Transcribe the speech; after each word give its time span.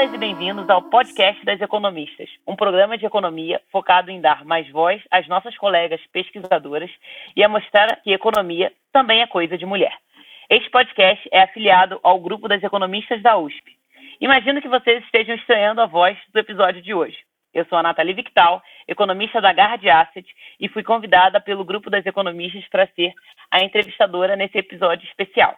Bem-vindas 0.00 0.14
e 0.14 0.18
bem-vindos 0.18 0.70
ao 0.70 0.80
podcast 0.80 1.44
das 1.44 1.60
economistas, 1.60 2.30
um 2.46 2.56
programa 2.56 2.96
de 2.96 3.04
economia 3.04 3.60
focado 3.70 4.10
em 4.10 4.18
dar 4.18 4.46
mais 4.46 4.66
voz 4.70 5.02
às 5.10 5.28
nossas 5.28 5.54
colegas 5.58 6.00
pesquisadoras 6.10 6.90
e 7.36 7.44
a 7.44 7.48
mostrar 7.50 7.96
que 7.96 8.10
economia 8.10 8.72
também 8.94 9.20
é 9.20 9.26
coisa 9.26 9.58
de 9.58 9.66
mulher. 9.66 9.92
Este 10.48 10.70
podcast 10.70 11.28
é 11.30 11.42
afiliado 11.42 12.00
ao 12.02 12.18
grupo 12.18 12.48
das 12.48 12.62
economistas 12.62 13.20
da 13.20 13.36
USP. 13.36 13.76
Imagino 14.22 14.62
que 14.62 14.68
vocês 14.70 15.04
estejam 15.04 15.34
estranhando 15.34 15.82
a 15.82 15.86
voz 15.86 16.16
do 16.32 16.38
episódio 16.38 16.80
de 16.80 16.94
hoje. 16.94 17.18
Eu 17.52 17.66
sou 17.66 17.76
a 17.76 17.82
Nathalie 17.82 18.14
Victal, 18.14 18.62
economista 18.88 19.38
da 19.38 19.52
Guard 19.52 19.86
Asset, 19.86 20.26
e 20.58 20.66
fui 20.70 20.82
convidada 20.82 21.42
pelo 21.42 21.62
grupo 21.62 21.90
das 21.90 22.06
economistas 22.06 22.66
para 22.70 22.88
ser 22.96 23.12
a 23.50 23.62
entrevistadora 23.62 24.34
nesse 24.34 24.56
episódio 24.56 25.06
especial. 25.06 25.54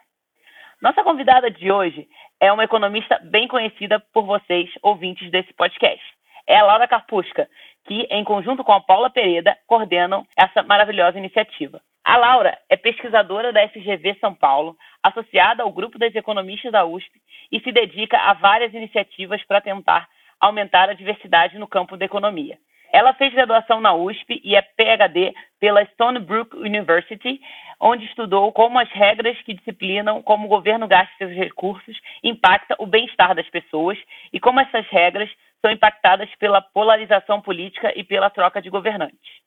Nossa 0.82 1.04
convidada 1.04 1.48
de 1.48 1.70
hoje 1.70 2.08
é 2.40 2.52
uma 2.52 2.64
economista 2.64 3.16
bem 3.22 3.46
conhecida 3.46 4.00
por 4.12 4.24
vocês, 4.26 4.68
ouvintes 4.82 5.30
desse 5.30 5.54
podcast. 5.54 6.04
É 6.44 6.58
a 6.58 6.64
Laura 6.64 6.88
Carpusca, 6.88 7.48
que, 7.84 8.00
em 8.10 8.24
conjunto 8.24 8.64
com 8.64 8.72
a 8.72 8.80
Paula 8.80 9.08
Pereda, 9.08 9.56
coordenam 9.68 10.26
essa 10.36 10.60
maravilhosa 10.64 11.16
iniciativa. 11.16 11.80
A 12.04 12.16
Laura 12.16 12.58
é 12.68 12.76
pesquisadora 12.76 13.52
da 13.52 13.68
FGV 13.68 14.16
São 14.18 14.34
Paulo, 14.34 14.76
associada 15.04 15.62
ao 15.62 15.70
grupo 15.70 16.00
das 16.00 16.12
economistas 16.16 16.72
da 16.72 16.84
USP 16.84 17.12
e 17.52 17.60
se 17.60 17.70
dedica 17.70 18.18
a 18.18 18.32
várias 18.32 18.74
iniciativas 18.74 19.40
para 19.46 19.60
tentar 19.60 20.08
aumentar 20.40 20.88
a 20.88 20.94
diversidade 20.94 21.60
no 21.60 21.68
campo 21.68 21.96
da 21.96 22.06
economia. 22.06 22.58
Ela 22.92 23.14
fez 23.14 23.32
graduação 23.32 23.80
na 23.80 23.94
USP 23.94 24.42
e 24.44 24.54
é 24.54 24.60
PhD 24.60 25.34
pela 25.58 25.82
Stony 25.86 26.18
Brook 26.18 26.54
University, 26.54 27.40
onde 27.80 28.04
estudou 28.04 28.52
como 28.52 28.78
as 28.78 28.90
regras 28.90 29.40
que 29.42 29.54
disciplinam 29.54 30.22
como 30.22 30.44
o 30.44 30.48
governo 30.48 30.86
gasta 30.86 31.10
seus 31.16 31.32
recursos 31.32 31.98
impactam 32.22 32.76
o 32.78 32.86
bem-estar 32.86 33.34
das 33.34 33.48
pessoas 33.48 33.98
e 34.30 34.38
como 34.38 34.60
essas 34.60 34.86
regras 34.88 35.30
são 35.62 35.70
impactadas 35.70 36.28
pela 36.36 36.60
polarização 36.60 37.40
política 37.40 37.92
e 37.96 38.04
pela 38.04 38.28
troca 38.28 38.60
de 38.60 38.68
governantes. 38.68 39.40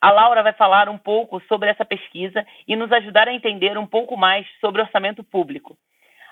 A 0.00 0.12
Laura 0.12 0.44
vai 0.44 0.52
falar 0.52 0.88
um 0.88 0.98
pouco 0.98 1.40
sobre 1.48 1.70
essa 1.70 1.84
pesquisa 1.84 2.46
e 2.68 2.76
nos 2.76 2.92
ajudar 2.92 3.26
a 3.26 3.34
entender 3.34 3.76
um 3.76 3.86
pouco 3.86 4.16
mais 4.16 4.46
sobre 4.60 4.80
orçamento 4.80 5.24
público. 5.24 5.76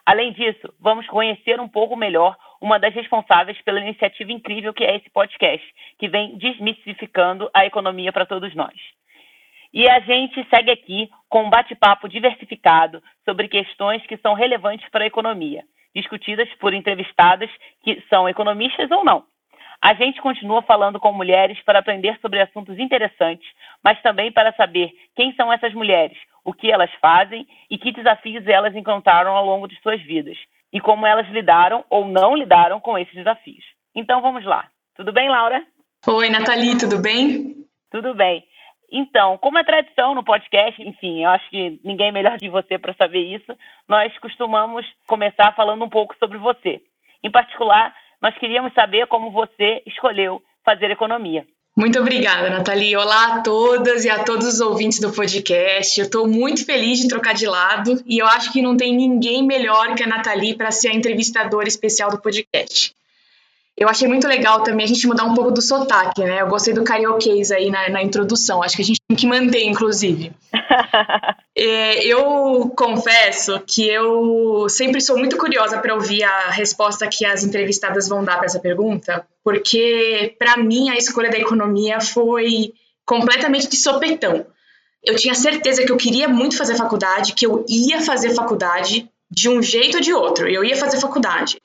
Além 0.06 0.32
disso, 0.32 0.72
vamos 0.80 1.04
conhecer 1.08 1.60
um 1.60 1.68
pouco 1.68 1.96
melhor 1.96 2.36
uma 2.62 2.78
das 2.78 2.94
responsáveis 2.94 3.60
pela 3.62 3.80
iniciativa 3.80 4.30
incrível 4.30 4.72
que 4.72 4.84
é 4.84 4.96
esse 4.96 5.10
podcast, 5.10 5.66
que 5.98 6.08
vem 6.08 6.38
desmistificando 6.38 7.50
a 7.52 7.66
economia 7.66 8.12
para 8.12 8.24
todos 8.24 8.54
nós. 8.54 8.74
E 9.74 9.90
a 9.90 9.98
gente 9.98 10.46
segue 10.48 10.70
aqui 10.70 11.10
com 11.28 11.42
um 11.42 11.50
bate-papo 11.50 12.08
diversificado 12.08 13.02
sobre 13.24 13.48
questões 13.48 14.06
que 14.06 14.16
são 14.18 14.34
relevantes 14.34 14.88
para 14.90 15.02
a 15.02 15.08
economia, 15.08 15.64
discutidas 15.92 16.48
por 16.60 16.72
entrevistadas 16.72 17.50
que 17.82 18.00
são 18.08 18.28
economistas 18.28 18.88
ou 18.92 19.04
não. 19.04 19.24
A 19.82 19.92
gente 19.94 20.22
continua 20.22 20.62
falando 20.62 21.00
com 21.00 21.12
mulheres 21.12 21.60
para 21.62 21.80
aprender 21.80 22.16
sobre 22.20 22.40
assuntos 22.40 22.78
interessantes, 22.78 23.46
mas 23.82 24.00
também 24.02 24.30
para 24.30 24.52
saber 24.52 24.92
quem 25.16 25.34
são 25.34 25.52
essas 25.52 25.74
mulheres, 25.74 26.16
o 26.46 26.54
que 26.54 26.70
elas 26.70 26.90
fazem 27.00 27.46
e 27.68 27.76
que 27.76 27.90
desafios 27.90 28.46
elas 28.46 28.74
encontraram 28.74 29.36
ao 29.36 29.44
longo 29.44 29.66
de 29.66 29.78
suas 29.82 30.00
vidas 30.00 30.38
e 30.72 30.80
como 30.80 31.04
elas 31.04 31.28
lidaram 31.30 31.84
ou 31.90 32.06
não 32.06 32.36
lidaram 32.36 32.78
com 32.80 32.96
esses 32.96 33.12
desafios. 33.12 33.64
Então 33.92 34.22
vamos 34.22 34.44
lá. 34.44 34.68
Tudo 34.94 35.12
bem, 35.12 35.28
Laura? 35.28 35.66
Oi, 36.06 36.30
Nathalie, 36.30 36.78
tudo 36.78 37.02
bem? 37.02 37.56
Tudo 37.90 38.14
bem. 38.14 38.44
Então, 38.92 39.36
como 39.38 39.58
é 39.58 39.64
tradição 39.64 40.14
no 40.14 40.22
podcast, 40.22 40.80
enfim, 40.80 41.24
eu 41.24 41.30
acho 41.30 41.50
que 41.50 41.80
ninguém 41.82 42.08
é 42.08 42.12
melhor 42.12 42.38
de 42.38 42.48
você 42.48 42.78
para 42.78 42.94
saber 42.94 43.22
isso, 43.22 43.52
nós 43.88 44.16
costumamos 44.18 44.86
começar 45.08 45.52
falando 45.56 45.84
um 45.84 45.88
pouco 45.88 46.16
sobre 46.18 46.38
você. 46.38 46.80
Em 47.24 47.30
particular, 47.30 47.92
nós 48.22 48.38
queríamos 48.38 48.72
saber 48.72 49.08
como 49.08 49.32
você 49.32 49.82
escolheu 49.84 50.40
fazer 50.64 50.92
economia. 50.92 51.44
Muito 51.78 52.00
obrigada, 52.00 52.48
Nathalie. 52.48 52.96
Olá 52.96 53.34
a 53.34 53.42
todas 53.42 54.06
e 54.06 54.08
a 54.08 54.24
todos 54.24 54.46
os 54.46 54.60
ouvintes 54.60 54.98
do 54.98 55.12
podcast. 55.12 56.00
Eu 56.00 56.06
estou 56.06 56.26
muito 56.26 56.64
feliz 56.64 57.00
de 57.00 57.06
trocar 57.06 57.34
de 57.34 57.46
lado 57.46 58.02
e 58.06 58.18
eu 58.18 58.26
acho 58.26 58.50
que 58.50 58.62
não 58.62 58.78
tem 58.78 58.96
ninguém 58.96 59.46
melhor 59.46 59.94
que 59.94 60.02
a 60.02 60.06
Nathalie 60.06 60.56
para 60.56 60.70
ser 60.70 60.88
a 60.88 60.94
entrevistadora 60.94 61.68
especial 61.68 62.10
do 62.10 62.18
podcast. 62.18 62.95
Eu 63.76 63.90
achei 63.90 64.08
muito 64.08 64.26
legal 64.26 64.62
também 64.62 64.84
a 64.84 64.88
gente 64.88 65.06
mudar 65.06 65.24
um 65.24 65.34
pouco 65.34 65.50
do 65.50 65.60
sotaque, 65.60 66.24
né? 66.24 66.40
Eu 66.40 66.46
gostei 66.46 66.72
do 66.72 66.82
carioquês 66.82 67.50
aí 67.50 67.68
na, 67.68 67.90
na 67.90 68.02
introdução. 68.02 68.62
Acho 68.62 68.76
que 68.76 68.82
a 68.82 68.84
gente 68.84 69.00
tem 69.06 69.14
que 69.14 69.26
manter, 69.26 69.64
inclusive. 69.64 70.32
é, 71.54 72.02
eu 72.06 72.72
confesso 72.74 73.60
que 73.66 73.86
eu 73.86 74.66
sempre 74.70 75.02
sou 75.02 75.18
muito 75.18 75.36
curiosa 75.36 75.78
para 75.78 75.94
ouvir 75.94 76.24
a 76.24 76.50
resposta 76.52 77.06
que 77.06 77.26
as 77.26 77.44
entrevistadas 77.44 78.08
vão 78.08 78.24
dar 78.24 78.38
para 78.38 78.46
essa 78.46 78.58
pergunta, 78.58 79.26
porque 79.44 80.34
para 80.38 80.56
mim 80.56 80.88
a 80.88 80.96
escolha 80.96 81.30
da 81.30 81.38
economia 81.38 82.00
foi 82.00 82.72
completamente 83.04 83.68
de 83.68 83.76
sopetão. 83.76 84.46
Eu 85.04 85.16
tinha 85.16 85.34
certeza 85.34 85.84
que 85.84 85.92
eu 85.92 85.98
queria 85.98 86.28
muito 86.28 86.56
fazer 86.56 86.76
faculdade, 86.76 87.34
que 87.34 87.46
eu 87.46 87.62
ia 87.68 88.00
fazer 88.00 88.34
faculdade 88.34 89.06
de 89.30 89.50
um 89.50 89.60
jeito 89.62 89.96
ou 89.96 90.00
de 90.00 90.14
outro. 90.14 90.48
Eu 90.48 90.64
ia 90.64 90.76
fazer 90.76 90.98
faculdade 90.98 91.60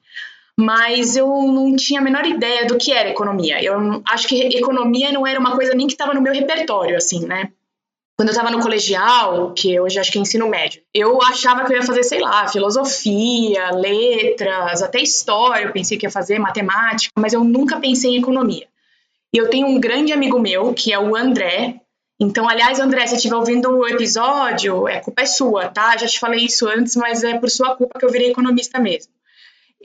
mas 0.62 1.16
eu 1.16 1.28
não 1.28 1.76
tinha 1.76 2.00
a 2.00 2.04
menor 2.04 2.24
ideia 2.24 2.68
do 2.68 2.78
que 2.78 2.92
era 2.92 3.10
economia. 3.10 3.62
Eu 3.64 4.02
acho 4.08 4.28
que 4.28 4.36
economia 4.56 5.12
não 5.12 5.26
era 5.26 5.40
uma 5.40 5.56
coisa 5.56 5.74
nem 5.74 5.88
que 5.88 5.94
estava 5.94 6.14
no 6.14 6.22
meu 6.22 6.32
repertório, 6.32 6.96
assim, 6.96 7.26
né? 7.26 7.52
Quando 8.16 8.30
eu 8.30 8.34
estava 8.34 8.52
no 8.52 8.62
colegial, 8.62 9.52
que 9.54 9.80
hoje 9.80 9.98
acho 9.98 10.12
que 10.12 10.20
é 10.20 10.22
ensino 10.22 10.48
médio, 10.48 10.84
eu 10.94 11.20
achava 11.24 11.66
que 11.66 11.74
eu 11.74 11.78
ia 11.78 11.84
fazer, 11.84 12.04
sei 12.04 12.20
lá, 12.20 12.48
filosofia, 12.48 13.72
letras, 13.72 14.84
até 14.84 15.02
história, 15.02 15.66
eu 15.66 15.72
pensei 15.72 15.98
que 15.98 16.06
ia 16.06 16.12
fazer 16.12 16.38
matemática, 16.38 17.12
mas 17.18 17.34
eu 17.34 17.44
nunca 17.44 17.80
pensei 17.80 18.12
em 18.12 18.20
economia. 18.20 18.68
E 19.34 19.38
eu 19.40 19.50
tenho 19.50 19.66
um 19.66 19.80
grande 19.80 20.14
amigo 20.14 20.40
meu, 20.40 20.74
que 20.76 20.94
é 20.94 21.00
o 21.00 21.16
André. 21.16 21.82
Então, 22.20 22.48
aliás, 22.48 22.80
André, 22.80 23.08
se 23.08 23.16
estiver 23.16 23.36
ouvindo 23.36 23.72
o 23.72 23.88
episódio, 23.88 24.86
a 24.86 25.00
culpa 25.00 25.24
é 25.24 25.26
sua, 25.26 25.70
tá? 25.70 25.98
Já 25.98 26.06
te 26.06 26.20
falei 26.20 26.46
isso 26.46 26.68
antes, 26.68 26.96
mas 26.96 27.24
é 27.24 27.40
por 27.40 27.50
sua 27.50 27.76
culpa 27.76 27.98
que 27.98 28.06
eu 28.06 28.12
virei 28.12 28.30
economista 28.30 28.78
mesmo 28.78 29.12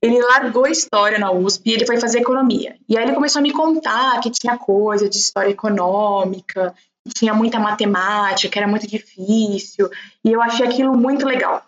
ele 0.02 0.20
largou 0.20 0.66
história 0.66 1.18
na 1.18 1.32
USP 1.32 1.70
e 1.70 1.72
ele 1.72 1.86
foi 1.86 1.98
fazer 1.98 2.20
economia. 2.20 2.76
E 2.88 2.96
aí 2.96 3.04
ele 3.04 3.14
começou 3.14 3.40
a 3.40 3.42
me 3.42 3.52
contar 3.52 4.20
que 4.20 4.30
tinha 4.30 4.56
coisa 4.56 5.08
de 5.08 5.16
história 5.16 5.50
econômica, 5.50 6.74
que 7.06 7.14
tinha 7.14 7.32
muita 7.32 7.58
matemática, 7.58 8.50
que 8.50 8.58
era 8.58 8.68
muito 8.68 8.86
difícil, 8.86 9.88
e 10.24 10.32
eu 10.32 10.42
achei 10.42 10.66
aquilo 10.66 10.96
muito 10.96 11.26
legal. 11.26 11.64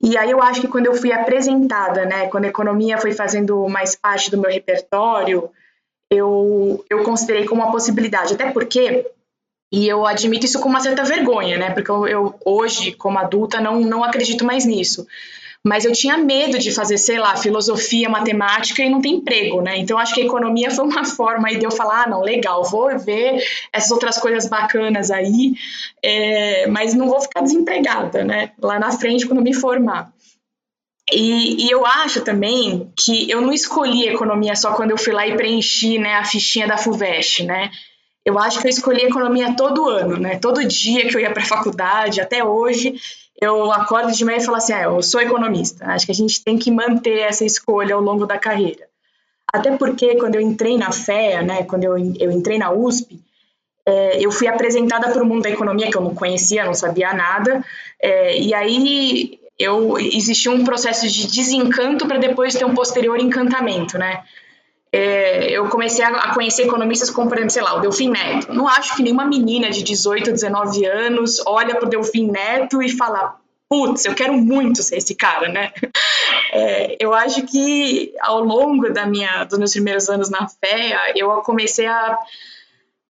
E 0.00 0.16
aí 0.16 0.30
eu 0.30 0.40
acho 0.40 0.60
que 0.60 0.68
quando 0.68 0.86
eu 0.86 0.94
fui 0.94 1.12
apresentada, 1.12 2.04
né, 2.04 2.28
quando 2.28 2.44
a 2.44 2.48
economia 2.48 2.98
foi 2.98 3.12
fazendo 3.12 3.68
mais 3.68 3.96
parte 3.96 4.30
do 4.30 4.38
meu 4.38 4.50
repertório, 4.50 5.50
eu, 6.10 6.84
eu 6.88 7.02
considerei 7.02 7.44
como 7.44 7.62
uma 7.62 7.72
possibilidade, 7.72 8.34
até 8.34 8.50
porque 8.50 9.04
e 9.70 9.86
eu 9.86 10.06
admito 10.06 10.46
isso 10.46 10.60
com 10.60 10.68
uma 10.68 10.80
certa 10.80 11.04
vergonha, 11.04 11.58
né? 11.58 11.70
Porque 11.70 11.90
eu, 11.90 12.08
eu, 12.08 12.34
hoje, 12.42 12.92
como 12.92 13.18
adulta, 13.18 13.60
não, 13.60 13.80
não 13.80 14.02
acredito 14.02 14.42
mais 14.42 14.64
nisso 14.64 15.06
mas 15.64 15.84
eu 15.84 15.92
tinha 15.92 16.16
medo 16.16 16.58
de 16.58 16.70
fazer, 16.70 16.98
sei 16.98 17.18
lá, 17.18 17.36
filosofia, 17.36 18.08
matemática 18.08 18.82
e 18.82 18.88
não 18.88 19.00
ter 19.00 19.08
emprego, 19.08 19.60
né? 19.60 19.76
Então 19.76 19.98
acho 19.98 20.14
que 20.14 20.22
a 20.22 20.24
economia 20.24 20.70
foi 20.74 20.84
uma 20.84 21.04
forma 21.04 21.48
aí 21.48 21.58
de 21.58 21.64
eu 21.64 21.70
falar, 21.70 22.04
ah, 22.04 22.08
não, 22.08 22.20
legal, 22.20 22.64
vou 22.64 22.96
ver 22.98 23.42
essas 23.72 23.90
outras 23.90 24.18
coisas 24.18 24.48
bacanas 24.48 25.10
aí, 25.10 25.54
é, 26.02 26.66
mas 26.68 26.94
não 26.94 27.08
vou 27.08 27.20
ficar 27.20 27.40
desempregada, 27.40 28.24
né? 28.24 28.52
Lá 28.60 28.78
na 28.78 28.92
frente 28.92 29.26
quando 29.26 29.42
me 29.42 29.54
formar. 29.54 30.12
E, 31.12 31.66
e, 31.66 31.70
eu 31.70 31.86
acho 31.86 32.20
também 32.20 32.92
que 32.94 33.30
eu 33.30 33.40
não 33.40 33.52
escolhi 33.52 34.06
economia 34.08 34.54
só 34.54 34.74
quando 34.74 34.90
eu 34.90 34.98
fui 34.98 35.12
lá 35.12 35.26
e 35.26 35.36
preenchi 35.36 35.98
né, 35.98 36.14
a 36.16 36.24
fichinha 36.24 36.66
da 36.66 36.76
FUVEST, 36.76 37.44
né? 37.44 37.70
Eu 38.24 38.38
acho 38.38 38.60
que 38.60 38.66
eu 38.66 38.70
escolhi 38.70 39.06
economia 39.06 39.54
todo 39.56 39.88
ano, 39.88 40.18
né? 40.18 40.38
Todo 40.38 40.66
dia 40.66 41.08
que 41.08 41.16
eu 41.16 41.20
ia 41.20 41.30
para 41.30 41.42
a 41.42 41.46
faculdade, 41.46 42.20
até 42.20 42.44
hoje, 42.44 42.94
eu 43.40 43.70
acordo 43.72 44.12
de 44.12 44.24
manhã 44.24 44.38
e 44.38 44.44
falo 44.44 44.56
assim, 44.56 44.72
ah, 44.72 44.82
eu 44.82 45.02
sou 45.02 45.20
economista. 45.20 45.86
Acho 45.86 46.06
que 46.06 46.12
a 46.12 46.14
gente 46.14 46.42
tem 46.42 46.58
que 46.58 46.70
manter 46.70 47.20
essa 47.20 47.44
escolha 47.44 47.94
ao 47.94 48.00
longo 48.00 48.26
da 48.26 48.38
carreira. 48.38 48.86
Até 49.52 49.76
porque 49.76 50.16
quando 50.16 50.34
eu 50.34 50.40
entrei 50.40 50.76
na 50.76 50.92
FEA, 50.92 51.42
né, 51.42 51.62
quando 51.62 51.84
eu, 51.84 51.96
eu 51.96 52.30
entrei 52.30 52.58
na 52.58 52.70
USP, 52.70 53.20
é, 53.86 54.18
eu 54.22 54.30
fui 54.30 54.46
apresentada 54.46 55.10
para 55.10 55.22
o 55.22 55.26
mundo 55.26 55.42
da 55.42 55.50
economia 55.50 55.90
que 55.90 55.96
eu 55.96 56.02
não 56.02 56.14
conhecia, 56.14 56.64
não 56.64 56.74
sabia 56.74 57.14
nada, 57.14 57.64
é, 58.00 58.38
e 58.38 58.52
aí 58.52 59.40
eu 59.58 59.98
existia 59.98 60.52
um 60.52 60.64
processo 60.64 61.08
de 61.08 61.26
desencanto 61.26 62.06
para 62.06 62.18
depois 62.18 62.54
ter 62.54 62.64
um 62.64 62.74
posterior 62.74 63.18
encantamento, 63.18 63.96
né? 63.98 64.22
É, 64.92 65.50
eu 65.50 65.68
comecei 65.68 66.04
a, 66.04 66.32
conhecer 66.32 66.64
economistas 66.64 67.10
como, 67.10 67.28
por 67.28 67.36
exemplo, 67.36 67.52
sei 67.52 67.62
lá, 67.62 67.74
o 67.76 67.80
Delfim 67.80 68.10
Neto. 68.10 68.52
Não 68.52 68.66
acho 68.66 68.96
que 68.96 69.02
nenhuma 69.02 69.26
menina 69.26 69.70
de 69.70 69.82
18, 69.82 70.32
19 70.32 70.84
anos 70.86 71.42
olha 71.46 71.74
para 71.74 71.86
o 71.86 71.88
Delfim 71.88 72.30
Neto 72.30 72.82
e 72.82 72.88
fala, 72.88 73.36
putz, 73.68 74.06
eu 74.06 74.14
quero 74.14 74.32
muito 74.32 74.82
ser 74.82 74.96
esse 74.96 75.14
cara, 75.14 75.48
né? 75.48 75.72
É, 76.50 76.96
eu 76.98 77.12
acho 77.12 77.42
que 77.42 78.14
ao 78.20 78.40
longo 78.40 78.90
da 78.90 79.04
minha, 79.04 79.44
dos 79.44 79.58
meus 79.58 79.72
primeiros 79.72 80.08
anos 80.08 80.30
na 80.30 80.48
FEA, 80.48 81.12
eu 81.14 81.30
comecei 81.42 81.86
a, 81.86 82.18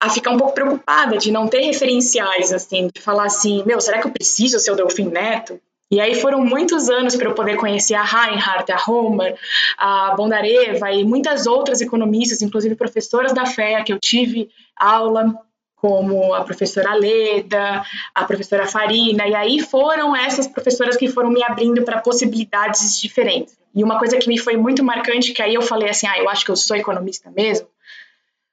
a 0.00 0.10
ficar 0.10 0.32
um 0.32 0.36
pouco 0.36 0.54
preocupada 0.54 1.16
de 1.16 1.30
não 1.30 1.46
ter 1.46 1.60
referenciais, 1.60 2.52
assim, 2.52 2.90
de 2.92 3.00
falar 3.00 3.26
assim, 3.26 3.62
meu, 3.64 3.80
será 3.80 4.00
que 4.00 4.08
eu 4.08 4.12
preciso 4.12 4.58
ser 4.58 4.72
o 4.72 4.76
Delfim 4.76 5.08
Neto? 5.08 5.60
E 5.90 6.00
aí 6.00 6.14
foram 6.14 6.44
muitos 6.44 6.90
anos 6.90 7.16
para 7.16 7.28
eu 7.28 7.34
poder 7.34 7.56
conhecer 7.56 7.94
a 7.94 8.02
Reinhardt, 8.02 8.70
a 8.70 8.78
Homer, 8.86 9.38
a 9.78 10.14
Bondareva 10.14 10.92
e 10.92 11.02
muitas 11.02 11.46
outras 11.46 11.80
economistas, 11.80 12.42
inclusive 12.42 12.74
professoras 12.74 13.32
da 13.32 13.46
FEA 13.46 13.82
que 13.82 13.92
eu 13.92 13.98
tive 13.98 14.50
aula, 14.76 15.34
como 15.76 16.34
a 16.34 16.44
professora 16.44 16.92
Leda, 16.92 17.82
a 18.14 18.24
professora 18.24 18.66
Farina, 18.66 19.26
e 19.26 19.34
aí 19.34 19.60
foram 19.60 20.14
essas 20.14 20.46
professoras 20.46 20.96
que 20.96 21.08
foram 21.08 21.30
me 21.30 21.42
abrindo 21.42 21.82
para 21.82 22.00
possibilidades 22.00 23.00
diferentes. 23.00 23.56
E 23.74 23.82
uma 23.82 23.98
coisa 23.98 24.18
que 24.18 24.28
me 24.28 24.38
foi 24.38 24.56
muito 24.56 24.84
marcante, 24.84 25.32
que 25.32 25.40
aí 25.40 25.54
eu 25.54 25.62
falei 25.62 25.88
assim, 25.88 26.06
ah, 26.06 26.18
eu 26.18 26.28
acho 26.28 26.44
que 26.44 26.50
eu 26.50 26.56
sou 26.56 26.76
economista 26.76 27.30
mesmo, 27.30 27.66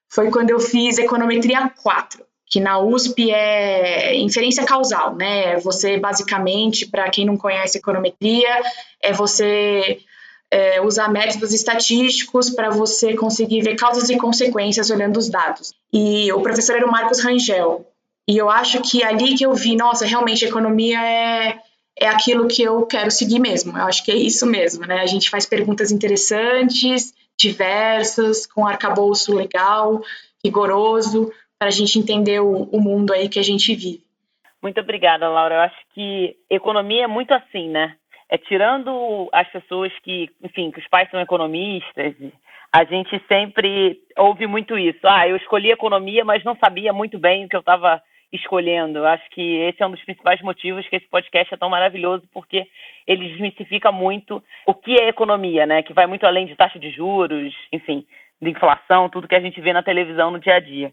foi 0.07 0.29
quando 0.29 0.51
eu 0.51 0.59
fiz 0.59 0.97
econometria 0.97 1.69
4 1.83 2.23
que 2.47 2.59
na 2.59 2.79
USP 2.79 3.31
é 3.31 4.15
inferência 4.15 4.63
causal, 4.63 5.15
né? 5.15 5.57
Você 5.57 5.97
basicamente, 5.97 6.87
para 6.87 7.09
quem 7.09 7.25
não 7.25 7.37
conhece 7.37 7.77
econometria, 7.77 8.61
é 9.01 9.11
você 9.11 9.99
é, 10.51 10.79
usar 10.81 11.09
métodos 11.09 11.53
estatísticos 11.53 12.49
para 12.49 12.69
você 12.69 13.15
conseguir 13.15 13.61
ver 13.61 13.75
causas 13.75 14.09
e 14.09 14.17
consequências 14.17 14.89
olhando 14.89 15.17
os 15.17 15.29
dados. 15.29 15.73
E 15.91 16.31
o 16.31 16.41
professor 16.41 16.75
era 16.75 16.87
o 16.87 16.91
Marcos 16.91 17.19
Rangel. 17.19 17.85
E 18.27 18.37
eu 18.37 18.49
acho 18.49 18.81
que 18.81 19.03
ali 19.03 19.35
que 19.35 19.45
eu 19.45 19.53
vi, 19.53 19.75
nossa, 19.75 20.05
realmente 20.05 20.45
a 20.45 20.47
economia 20.47 20.99
é, 20.99 21.59
é 21.99 22.07
aquilo 22.07 22.47
que 22.47 22.61
eu 22.63 22.85
quero 22.85 23.11
seguir 23.11 23.39
mesmo. 23.39 23.77
Eu 23.77 23.83
acho 23.83 24.03
que 24.03 24.11
é 24.11 24.15
isso 24.15 24.45
mesmo, 24.45 24.85
né? 24.85 25.01
A 25.01 25.05
gente 25.05 25.29
faz 25.29 25.45
perguntas 25.45 25.91
interessantes, 25.91 27.13
diversas, 27.37 28.45
com 28.45 28.65
arcabouço 28.65 29.33
legal, 29.33 30.01
rigoroso, 30.43 31.31
para 31.57 31.69
a 31.69 31.71
gente 31.71 31.97
entender 31.97 32.39
o, 32.39 32.63
o 32.63 32.81
mundo 32.81 33.13
aí 33.13 33.29
que 33.29 33.39
a 33.39 33.43
gente 33.43 33.75
vive. 33.75 34.03
Muito 34.61 34.79
obrigada, 34.79 35.29
Laura. 35.29 35.55
Eu 35.55 35.61
acho 35.61 35.77
que 35.93 36.35
economia 36.49 37.03
é 37.03 37.07
muito 37.07 37.33
assim, 37.33 37.69
né? 37.69 37.95
É 38.29 38.37
tirando 38.37 39.29
as 39.31 39.47
pessoas 39.49 39.91
que, 40.03 40.29
enfim, 40.43 40.71
que 40.71 40.79
os 40.79 40.87
pais 40.87 41.09
são 41.11 41.19
economistas, 41.19 42.15
a 42.75 42.83
gente 42.83 43.21
sempre 43.27 43.99
ouve 44.17 44.47
muito 44.47 44.77
isso. 44.77 44.99
Ah, 45.03 45.27
eu 45.27 45.37
escolhi 45.37 45.71
economia, 45.71 46.25
mas 46.25 46.43
não 46.43 46.57
sabia 46.57 46.91
muito 46.91 47.17
bem 47.17 47.45
o 47.45 47.49
que 47.49 47.55
eu 47.55 47.61
estava 47.61 48.01
escolhendo. 48.33 48.99
Eu 48.99 49.07
acho 49.07 49.29
que 49.29 49.57
esse 49.61 49.81
é 49.81 49.87
um 49.87 49.91
dos 49.91 50.03
principais 50.03 50.41
motivos 50.41 50.85
que 50.89 50.95
esse 50.95 51.07
podcast 51.07 51.53
é 51.53 51.57
tão 51.57 51.69
maravilhoso, 51.69 52.23
porque 52.33 52.67
ele 53.07 53.29
desmistifica 53.29 53.91
muito 53.91 54.43
o 54.65 54.73
que 54.73 54.99
é 54.99 55.07
economia, 55.07 55.65
né? 55.65 55.83
Que 55.83 55.93
vai 55.93 56.07
muito 56.07 56.25
além 56.25 56.47
de 56.47 56.55
taxa 56.55 56.79
de 56.79 56.89
juros, 56.91 57.53
enfim, 57.71 58.05
de 58.41 58.49
inflação, 58.49 59.09
tudo 59.09 59.27
que 59.27 59.35
a 59.35 59.39
gente 59.39 59.61
vê 59.61 59.71
na 59.71 59.83
televisão 59.83 60.31
no 60.31 60.39
dia 60.39 60.55
a 60.55 60.59
dia. 60.59 60.91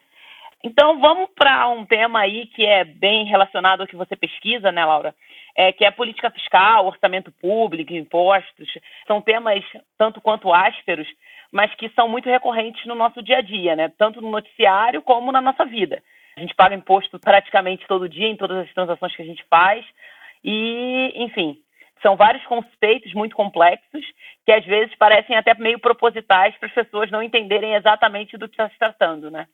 Então 0.64 1.00
vamos 1.00 1.28
para 1.34 1.68
um 1.68 1.84
tema 1.84 2.20
aí 2.20 2.46
que 2.46 2.64
é 2.64 2.84
bem 2.84 3.24
relacionado 3.24 3.80
ao 3.80 3.86
que 3.86 3.96
você 3.96 4.14
pesquisa, 4.14 4.70
né, 4.70 4.84
Laura? 4.84 5.14
É, 5.56 5.72
que 5.72 5.84
é 5.84 5.90
política 5.90 6.30
fiscal, 6.30 6.86
orçamento 6.86 7.32
público, 7.32 7.92
impostos. 7.92 8.68
São 9.06 9.20
temas 9.20 9.62
tanto 9.98 10.20
quanto 10.20 10.52
ásperos, 10.52 11.06
mas 11.50 11.74
que 11.74 11.88
são 11.90 12.08
muito 12.08 12.28
recorrentes 12.28 12.86
no 12.86 12.94
nosso 12.94 13.20
dia 13.22 13.38
a 13.38 13.42
dia, 13.42 13.74
né? 13.74 13.92
Tanto 13.98 14.20
no 14.20 14.30
noticiário 14.30 15.02
como 15.02 15.32
na 15.32 15.40
nossa 15.40 15.64
vida. 15.64 16.02
A 16.36 16.40
gente 16.40 16.54
paga 16.54 16.74
imposto 16.74 17.18
praticamente 17.18 17.86
todo 17.86 18.08
dia 18.08 18.28
em 18.28 18.36
todas 18.36 18.58
as 18.58 18.72
transações 18.72 19.14
que 19.14 19.22
a 19.22 19.26
gente 19.26 19.44
faz. 19.50 19.84
E, 20.44 21.12
enfim, 21.16 21.58
são 22.00 22.16
vários 22.16 22.44
conceitos 22.46 23.12
muito 23.14 23.36
complexos 23.36 24.04
que 24.46 24.52
às 24.52 24.64
vezes 24.64 24.94
parecem 24.96 25.36
até 25.36 25.54
meio 25.54 25.78
propositais 25.78 26.56
para 26.56 26.68
as 26.68 26.74
pessoas 26.74 27.10
não 27.10 27.22
entenderem 27.22 27.74
exatamente 27.74 28.38
do 28.38 28.48
que 28.48 28.54
está 28.54 28.68
se 28.70 28.78
tratando, 28.78 29.30
né? 29.30 29.46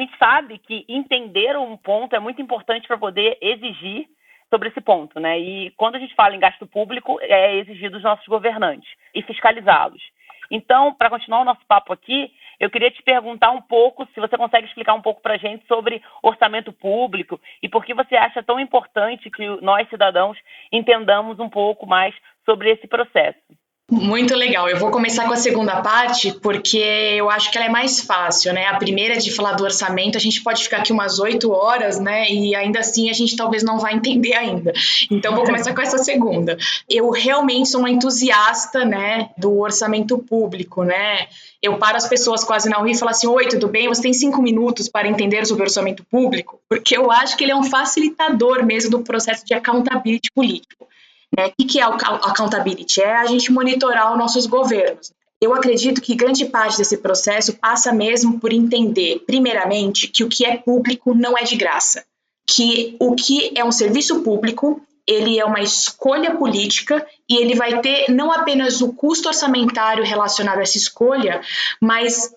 A 0.00 0.02
gente 0.02 0.16
sabe 0.16 0.56
que 0.56 0.86
entender 0.88 1.54
um 1.58 1.76
ponto 1.76 2.16
é 2.16 2.18
muito 2.18 2.40
importante 2.40 2.88
para 2.88 2.96
poder 2.96 3.36
exigir 3.38 4.06
sobre 4.48 4.70
esse 4.70 4.80
ponto, 4.80 5.20
né? 5.20 5.38
E 5.38 5.72
quando 5.72 5.96
a 5.96 5.98
gente 5.98 6.14
fala 6.14 6.34
em 6.34 6.40
gasto 6.40 6.66
público, 6.66 7.18
é 7.20 7.56
exigir 7.56 7.90
dos 7.90 8.02
nossos 8.02 8.26
governantes 8.26 8.88
e 9.14 9.20
fiscalizá-los. 9.20 10.02
Então, 10.50 10.94
para 10.94 11.10
continuar 11.10 11.42
o 11.42 11.44
nosso 11.44 11.60
papo 11.68 11.92
aqui, 11.92 12.32
eu 12.58 12.70
queria 12.70 12.90
te 12.90 13.02
perguntar 13.02 13.50
um 13.50 13.60
pouco, 13.60 14.08
se 14.14 14.20
você 14.20 14.38
consegue 14.38 14.68
explicar 14.68 14.94
um 14.94 15.02
pouco 15.02 15.20
para 15.20 15.34
a 15.34 15.38
gente 15.38 15.66
sobre 15.66 16.02
orçamento 16.22 16.72
público 16.72 17.38
e 17.62 17.68
por 17.68 17.84
que 17.84 17.92
você 17.92 18.16
acha 18.16 18.42
tão 18.42 18.58
importante 18.58 19.30
que 19.30 19.46
nós, 19.60 19.86
cidadãos, 19.90 20.38
entendamos 20.72 21.38
um 21.38 21.50
pouco 21.50 21.86
mais 21.86 22.14
sobre 22.46 22.70
esse 22.70 22.88
processo. 22.88 23.38
Muito 23.90 24.36
legal. 24.36 24.68
Eu 24.68 24.78
vou 24.78 24.92
começar 24.92 25.26
com 25.26 25.32
a 25.32 25.36
segunda 25.36 25.82
parte, 25.82 26.32
porque 26.40 26.78
eu 26.78 27.28
acho 27.28 27.50
que 27.50 27.58
ela 27.58 27.66
é 27.66 27.70
mais 27.70 28.00
fácil, 28.00 28.52
né? 28.52 28.66
A 28.66 28.76
primeira 28.76 29.16
de 29.16 29.32
falar 29.32 29.54
do 29.54 29.64
orçamento, 29.64 30.16
a 30.16 30.20
gente 30.20 30.40
pode 30.42 30.62
ficar 30.62 30.76
aqui 30.76 30.92
umas 30.92 31.18
oito 31.18 31.50
horas, 31.50 31.98
né? 31.98 32.30
E 32.30 32.54
ainda 32.54 32.78
assim 32.78 33.10
a 33.10 33.12
gente 33.12 33.34
talvez 33.34 33.64
não 33.64 33.80
vai 33.80 33.94
entender 33.94 34.34
ainda. 34.34 34.72
Então 35.10 35.34
vou 35.34 35.44
começar 35.44 35.74
com 35.74 35.82
essa 35.82 35.98
segunda. 35.98 36.56
Eu 36.88 37.10
realmente 37.10 37.68
sou 37.68 37.80
uma 37.80 37.90
entusiasta, 37.90 38.84
né, 38.84 39.30
do 39.36 39.58
orçamento 39.58 40.16
público, 40.18 40.84
né? 40.84 41.26
Eu 41.60 41.76
paro 41.76 41.96
as 41.96 42.08
pessoas 42.08 42.44
quase 42.44 42.68
na 42.68 42.76
rua 42.76 42.90
e 42.90 42.96
falo 42.96 43.10
assim: 43.10 43.26
Oi, 43.26 43.48
tudo 43.48 43.66
bem? 43.66 43.88
Você 43.88 44.02
tem 44.02 44.12
cinco 44.12 44.40
minutos 44.40 44.88
para 44.88 45.08
entender 45.08 45.44
sobre 45.46 45.64
orçamento 45.64 46.04
público? 46.04 46.60
Porque 46.68 46.96
eu 46.96 47.10
acho 47.10 47.36
que 47.36 47.42
ele 47.42 47.52
é 47.52 47.56
um 47.56 47.64
facilitador 47.64 48.64
mesmo 48.64 48.92
do 48.92 49.00
processo 49.00 49.44
de 49.44 49.52
accountability 49.52 50.30
político. 50.32 50.88
Né? 51.36 51.52
O 51.58 51.66
que 51.66 51.80
é 51.80 51.82
accountability? 51.82 53.00
É 53.00 53.16
a 53.16 53.26
gente 53.26 53.52
monitorar 53.52 54.12
os 54.12 54.18
nossos 54.18 54.46
governos. 54.46 55.12
Eu 55.40 55.54
acredito 55.54 56.02
que 56.02 56.14
grande 56.14 56.44
parte 56.44 56.76
desse 56.76 56.98
processo 56.98 57.54
passa 57.54 57.92
mesmo 57.92 58.38
por 58.38 58.52
entender, 58.52 59.20
primeiramente, 59.26 60.08
que 60.08 60.22
o 60.22 60.28
que 60.28 60.44
é 60.44 60.56
público 60.56 61.14
não 61.14 61.36
é 61.36 61.44
de 61.44 61.56
graça. 61.56 62.04
Que 62.46 62.96
o 63.00 63.14
que 63.14 63.52
é 63.56 63.64
um 63.64 63.72
serviço 63.72 64.20
público, 64.22 64.82
ele 65.06 65.38
é 65.38 65.44
uma 65.44 65.60
escolha 65.60 66.36
política 66.36 67.06
e 67.28 67.36
ele 67.38 67.54
vai 67.54 67.80
ter 67.80 68.10
não 68.10 68.30
apenas 68.30 68.82
o 68.82 68.92
custo 68.92 69.28
orçamentário 69.28 70.04
relacionado 70.04 70.58
a 70.58 70.62
essa 70.62 70.76
escolha, 70.76 71.40
mas 71.80 72.34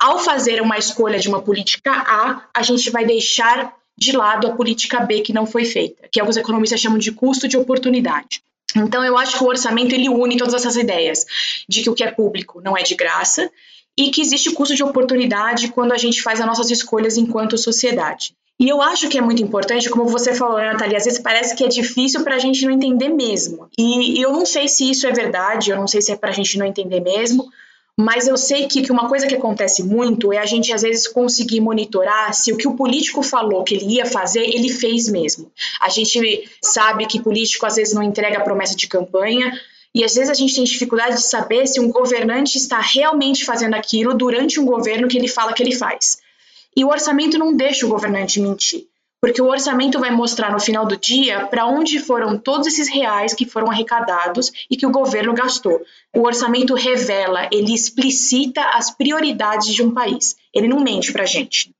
ao 0.00 0.18
fazer 0.18 0.60
uma 0.60 0.76
escolha 0.76 1.20
de 1.20 1.28
uma 1.28 1.40
política 1.40 1.92
A, 1.92 2.42
a 2.52 2.62
gente 2.62 2.90
vai 2.90 3.04
deixar 3.04 3.72
de 4.02 4.12
lado 4.12 4.46
a 4.46 4.50
política 4.50 5.00
B 5.00 5.20
que 5.20 5.32
não 5.32 5.46
foi 5.46 5.64
feita, 5.64 6.08
que 6.10 6.20
alguns 6.20 6.36
economistas 6.36 6.80
chamam 6.80 6.98
de 6.98 7.12
custo 7.12 7.46
de 7.46 7.56
oportunidade. 7.56 8.42
Então, 8.74 9.04
eu 9.04 9.16
acho 9.16 9.36
que 9.36 9.44
o 9.44 9.46
orçamento 9.46 9.94
ele 9.94 10.08
une 10.08 10.36
todas 10.36 10.54
essas 10.54 10.76
ideias 10.76 11.24
de 11.68 11.82
que 11.82 11.90
o 11.90 11.94
que 11.94 12.02
é 12.02 12.10
público 12.10 12.60
não 12.60 12.76
é 12.76 12.82
de 12.82 12.94
graça 12.94 13.50
e 13.96 14.10
que 14.10 14.20
existe 14.20 14.50
custo 14.52 14.74
de 14.74 14.82
oportunidade 14.82 15.68
quando 15.68 15.92
a 15.92 15.98
gente 15.98 16.22
faz 16.22 16.40
as 16.40 16.46
nossas 16.46 16.70
escolhas 16.70 17.16
enquanto 17.16 17.58
sociedade. 17.58 18.34
E 18.58 18.68
eu 18.68 18.80
acho 18.80 19.08
que 19.08 19.18
é 19.18 19.20
muito 19.20 19.42
importante, 19.42 19.90
como 19.90 20.06
você 20.06 20.34
falou, 20.34 20.58
né, 20.58 20.72
Nathalie, 20.72 20.96
às 20.96 21.04
vezes 21.04 21.18
parece 21.20 21.54
que 21.54 21.64
é 21.64 21.68
difícil 21.68 22.22
para 22.22 22.36
a 22.36 22.38
gente 22.38 22.64
não 22.64 22.72
entender 22.72 23.08
mesmo. 23.08 23.68
E, 23.76 24.18
e 24.18 24.22
eu 24.22 24.32
não 24.32 24.46
sei 24.46 24.68
se 24.68 24.88
isso 24.90 25.06
é 25.06 25.12
verdade, 25.12 25.70
eu 25.70 25.76
não 25.76 25.86
sei 25.86 26.00
se 26.00 26.12
é 26.12 26.16
para 26.16 26.30
a 26.30 26.32
gente 26.32 26.58
não 26.58 26.66
entender 26.66 27.00
mesmo, 27.00 27.50
mas 27.98 28.26
eu 28.26 28.36
sei 28.36 28.66
que, 28.66 28.82
que 28.82 28.90
uma 28.90 29.08
coisa 29.08 29.26
que 29.26 29.34
acontece 29.34 29.82
muito 29.82 30.32
é 30.32 30.38
a 30.38 30.46
gente, 30.46 30.72
às 30.72 30.82
vezes, 30.82 31.06
conseguir 31.06 31.60
monitorar 31.60 32.32
se 32.32 32.52
o 32.52 32.56
que 32.56 32.66
o 32.66 32.74
político 32.74 33.22
falou 33.22 33.62
que 33.64 33.74
ele 33.74 33.96
ia 33.96 34.06
fazer, 34.06 34.40
ele 34.40 34.70
fez 34.70 35.08
mesmo. 35.08 35.52
A 35.80 35.88
gente 35.88 36.48
sabe 36.62 37.06
que 37.06 37.22
político, 37.22 37.66
às 37.66 37.76
vezes, 37.76 37.92
não 37.92 38.02
entrega 38.02 38.38
a 38.38 38.42
promessa 38.42 38.74
de 38.74 38.88
campanha, 38.88 39.52
e 39.94 40.02
às 40.02 40.14
vezes 40.14 40.30
a 40.30 40.34
gente 40.34 40.54
tem 40.54 40.64
dificuldade 40.64 41.16
de 41.16 41.22
saber 41.22 41.66
se 41.66 41.78
um 41.78 41.90
governante 41.90 42.56
está 42.56 42.80
realmente 42.80 43.44
fazendo 43.44 43.74
aquilo 43.74 44.14
durante 44.14 44.58
um 44.58 44.64
governo 44.64 45.06
que 45.06 45.18
ele 45.18 45.28
fala 45.28 45.52
que 45.52 45.62
ele 45.62 45.76
faz. 45.76 46.18
E 46.74 46.82
o 46.82 46.88
orçamento 46.88 47.38
não 47.38 47.54
deixa 47.54 47.84
o 47.84 47.90
governante 47.90 48.40
mentir 48.40 48.86
porque 49.22 49.40
o 49.40 49.46
orçamento 49.46 50.00
vai 50.00 50.10
mostrar 50.10 50.50
no 50.50 50.58
final 50.58 50.84
do 50.84 50.96
dia 50.96 51.46
para 51.46 51.64
onde 51.64 52.00
foram 52.00 52.36
todos 52.36 52.66
esses 52.66 52.88
reais 52.88 53.32
que 53.32 53.46
foram 53.46 53.70
arrecadados 53.70 54.50
e 54.68 54.76
que 54.76 54.84
o 54.84 54.90
governo 54.90 55.32
gastou. 55.32 55.80
O 56.12 56.26
orçamento 56.26 56.74
revela, 56.74 57.48
ele 57.52 57.72
explicita 57.72 58.60
as 58.74 58.90
prioridades 58.90 59.72
de 59.72 59.80
um 59.80 59.94
país. 59.94 60.34
Ele 60.52 60.66
não 60.66 60.80
mente 60.80 61.12
para 61.12 61.22
a 61.22 61.26
gente. 61.26 61.72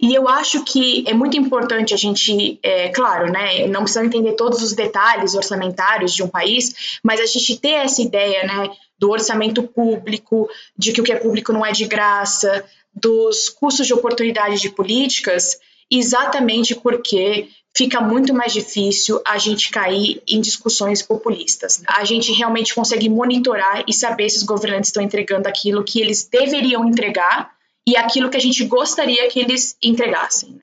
E 0.00 0.14
eu 0.14 0.26
acho 0.26 0.64
que 0.64 1.04
é 1.06 1.12
muito 1.12 1.36
importante 1.36 1.92
a 1.92 1.98
gente, 1.98 2.58
é, 2.62 2.88
claro, 2.88 3.30
né, 3.30 3.66
não 3.66 3.82
precisa 3.82 4.06
entender 4.06 4.32
todos 4.32 4.62
os 4.62 4.72
detalhes 4.72 5.34
orçamentários 5.34 6.14
de 6.14 6.22
um 6.22 6.28
país, 6.28 6.98
mas 7.02 7.20
a 7.20 7.26
gente 7.26 7.58
ter 7.58 7.72
essa 7.72 8.00
ideia, 8.00 8.46
né, 8.46 8.70
do 8.98 9.10
orçamento 9.10 9.62
público, 9.64 10.48
de 10.76 10.92
que 10.92 11.00
o 11.02 11.04
que 11.04 11.12
é 11.12 11.16
público 11.16 11.52
não 11.52 11.66
é 11.66 11.72
de 11.72 11.84
graça, 11.84 12.64
dos 12.94 13.50
custos 13.50 13.86
de 13.86 13.92
oportunidade 13.92 14.58
de 14.60 14.70
políticas, 14.70 15.58
exatamente 15.90 16.74
porque 16.74 17.48
fica 17.76 18.00
muito 18.00 18.34
mais 18.34 18.52
difícil 18.52 19.20
a 19.26 19.38
gente 19.38 19.70
cair 19.70 20.22
em 20.26 20.40
discussões 20.40 21.02
populistas. 21.02 21.82
A 21.86 22.04
gente 22.04 22.32
realmente 22.32 22.74
consegue 22.74 23.08
monitorar 23.08 23.84
e 23.86 23.92
saber 23.92 24.28
se 24.28 24.38
os 24.38 24.42
governantes 24.42 24.88
estão 24.88 25.02
entregando 25.02 25.48
aquilo 25.48 25.84
que 25.84 26.00
eles 26.00 26.28
deveriam 26.28 26.84
entregar 26.84 27.52
e 27.86 27.96
aquilo 27.96 28.28
que 28.28 28.36
a 28.36 28.40
gente 28.40 28.64
gostaria 28.64 29.28
que 29.28 29.38
eles 29.38 29.76
entregassem. 29.82 30.58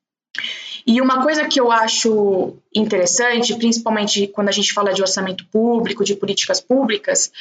E 0.88 1.02
uma 1.02 1.24
coisa 1.24 1.48
que 1.48 1.60
eu 1.60 1.72
acho 1.72 2.54
interessante, 2.74 3.56
principalmente 3.56 4.28
quando 4.28 4.50
a 4.50 4.52
gente 4.52 4.72
fala 4.72 4.94
de 4.94 5.02
orçamento 5.02 5.44
público, 5.48 6.04
de 6.04 6.16
políticas 6.16 6.62
públicas, 6.62 7.32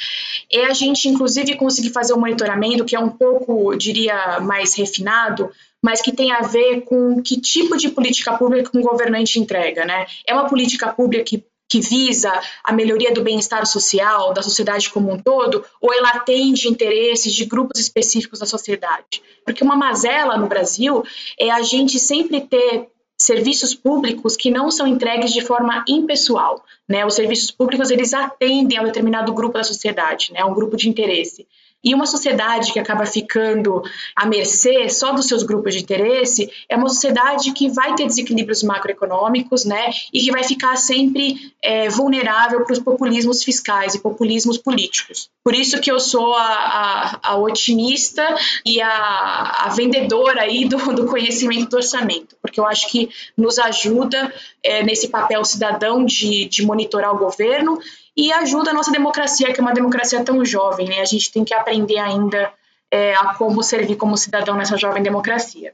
é 0.51 0.65
a 0.65 0.73
gente, 0.73 1.07
inclusive, 1.07 1.55
conseguir 1.55 1.91
fazer 1.91 2.13
um 2.13 2.19
monitoramento 2.19 2.85
que 2.85 2.95
é 2.95 2.99
um 2.99 3.09
pouco, 3.09 3.75
diria, 3.75 4.39
mais 4.39 4.73
refinado, 4.73 5.51
mas 5.79 6.01
que 6.01 6.11
tem 6.11 6.31
a 6.31 6.41
ver 6.41 6.81
com 6.81 7.21
que 7.21 7.39
tipo 7.39 7.77
de 7.77 7.89
política 7.89 8.35
pública 8.35 8.71
um 8.73 8.81
governante 8.81 9.39
entrega, 9.39 9.85
né? 9.85 10.07
É 10.25 10.33
uma 10.33 10.49
política 10.49 10.91
pública 10.91 11.23
que 11.23 11.45
que 11.67 11.79
visa 11.79 12.31
a 12.63 12.71
melhoria 12.71 13.11
do 13.11 13.23
bem-estar 13.23 13.65
social 13.65 14.33
da 14.33 14.43
sociedade 14.43 14.89
como 14.91 15.11
um 15.11 15.19
todo, 15.19 15.65
ou 15.81 15.91
ela 15.91 16.09
atende 16.09 16.67
interesses 16.67 17.33
de 17.33 17.45
grupos 17.45 17.79
específicos 17.79 18.39
da 18.39 18.45
sociedade? 18.45 19.21
Porque 19.43 19.63
uma 19.63 19.75
mazela 19.75 20.37
no 20.37 20.47
Brasil 20.47 21.03
é 21.39 21.49
a 21.49 21.61
gente 21.63 21.97
sempre 21.97 22.41
ter 22.41 22.87
serviços 23.17 23.73
públicos 23.73 24.35
que 24.35 24.51
não 24.51 24.69
são 24.69 24.85
entregues 24.85 25.31
de 25.31 25.41
forma 25.41 25.83
impessoal, 25.87 26.63
né? 26.87 27.05
Os 27.05 27.15
serviços 27.15 27.51
públicos 27.51 27.89
eles 27.89 28.13
atendem 28.13 28.77
a 28.77 28.81
um 28.81 28.85
determinado 28.85 29.33
grupo 29.33 29.57
da 29.57 29.63
sociedade, 29.63 30.33
né? 30.33 30.43
Um 30.43 30.53
grupo 30.53 30.75
de 30.75 30.89
interesse. 30.89 31.47
E 31.85 31.93
uma 31.93 32.07
sociedade 32.07 32.73
que 32.73 32.79
acaba 32.79 33.05
ficando 33.05 33.83
à 34.15 34.25
mercê 34.25 34.89
só 34.89 35.11
dos 35.11 35.27
seus 35.27 35.43
grupos 35.43 35.75
de 35.75 35.83
interesse 35.83 36.51
é 36.67 36.75
uma 36.75 36.89
sociedade 36.89 37.51
que 37.51 37.69
vai 37.69 37.93
ter 37.93 38.07
desequilíbrios 38.07 38.63
macroeconômicos, 38.63 39.65
né? 39.65 39.91
E 40.11 40.19
que 40.19 40.31
vai 40.31 40.43
ficar 40.43 40.75
sempre 40.77 41.53
é, 41.61 41.87
vulnerável 41.87 42.65
para 42.65 42.73
os 42.73 42.79
populismos 42.79 43.43
fiscais 43.43 43.93
e 43.93 43.99
populismos 43.99 44.57
políticos. 44.57 45.29
Por 45.43 45.53
isso 45.53 45.79
que 45.79 45.91
eu 45.91 45.99
sou 45.99 46.33
a, 46.33 46.41
a, 46.41 47.19
a 47.21 47.37
otimista 47.37 48.35
e 48.65 48.81
a, 48.81 49.65
a, 49.65 49.69
vendedora 49.69 50.41
aí 50.41 50.65
do, 50.65 50.77
do 50.91 51.05
conhecimento 51.05 51.69
do 51.69 51.77
orçamento, 51.77 52.35
porque 52.55 52.59
eu 52.61 52.65
acho 52.65 52.89
que 52.89 53.09
nos 53.37 53.59
ajuda 53.59 54.33
é, 54.63 54.81
nesse 54.81 55.09
papel 55.09 55.43
cidadão 55.43 56.05
de, 56.05 56.45
de 56.45 56.65
monitorar 56.65 57.13
o 57.13 57.17
governo 57.17 57.77
e 58.15 58.31
ajuda 58.31 58.71
a 58.71 58.73
nossa 58.73 58.91
democracia, 58.91 59.51
que 59.51 59.59
é 59.59 59.61
uma 59.61 59.73
democracia 59.73 60.23
tão 60.23 60.43
jovem, 60.45 60.87
né? 60.87 61.01
A 61.01 61.05
gente 61.05 61.31
tem 61.31 61.43
que 61.43 61.53
aprender 61.53 61.97
ainda 61.97 62.51
é, 62.89 63.13
a 63.15 63.33
como 63.33 63.61
servir 63.61 63.97
como 63.97 64.15
cidadão 64.15 64.55
nessa 64.55 64.77
jovem 64.77 65.03
democracia. 65.03 65.73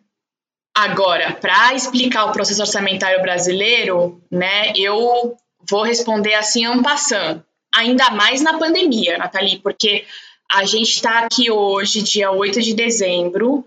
Agora, 0.76 1.34
para 1.34 1.76
explicar 1.76 2.26
o 2.26 2.32
processo 2.32 2.62
orçamentário 2.62 3.22
brasileiro, 3.22 4.20
né, 4.32 4.72
eu 4.76 5.36
vou 5.70 5.84
responder 5.84 6.34
assim 6.34 6.66
en 6.66 6.82
passant, 6.82 7.44
ainda 7.76 8.10
mais 8.10 8.42
na 8.42 8.58
pandemia, 8.58 9.18
Nathalie, 9.18 9.60
porque 9.60 10.06
a 10.50 10.66
gente 10.66 10.90
está 10.90 11.20
aqui 11.20 11.52
hoje, 11.52 12.02
dia 12.02 12.32
8 12.32 12.62
de 12.62 12.74
dezembro, 12.74 13.66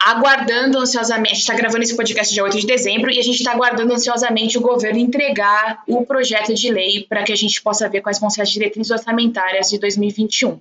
aguardando 0.00 0.78
ansiosamente. 0.78 1.32
A 1.32 1.34
gente 1.34 1.42
está 1.42 1.54
gravando 1.54 1.82
esse 1.82 1.96
podcast 1.96 2.32
dia 2.32 2.44
8 2.44 2.60
de 2.60 2.66
dezembro 2.66 3.10
e 3.10 3.18
a 3.18 3.22
gente 3.22 3.38
está 3.38 3.52
aguardando 3.52 3.92
ansiosamente 3.92 4.56
o 4.56 4.60
governo 4.60 4.98
entregar 4.98 5.82
o 5.86 6.06
projeto 6.06 6.54
de 6.54 6.70
lei 6.70 7.04
para 7.08 7.24
que 7.24 7.32
a 7.32 7.36
gente 7.36 7.60
possa 7.60 7.88
ver 7.88 8.00
quais 8.00 8.18
vão 8.20 8.30
ser 8.30 8.42
as 8.42 8.50
diretrizes 8.50 8.90
orçamentárias 8.90 9.70
de 9.70 9.78
2021. 9.78 10.60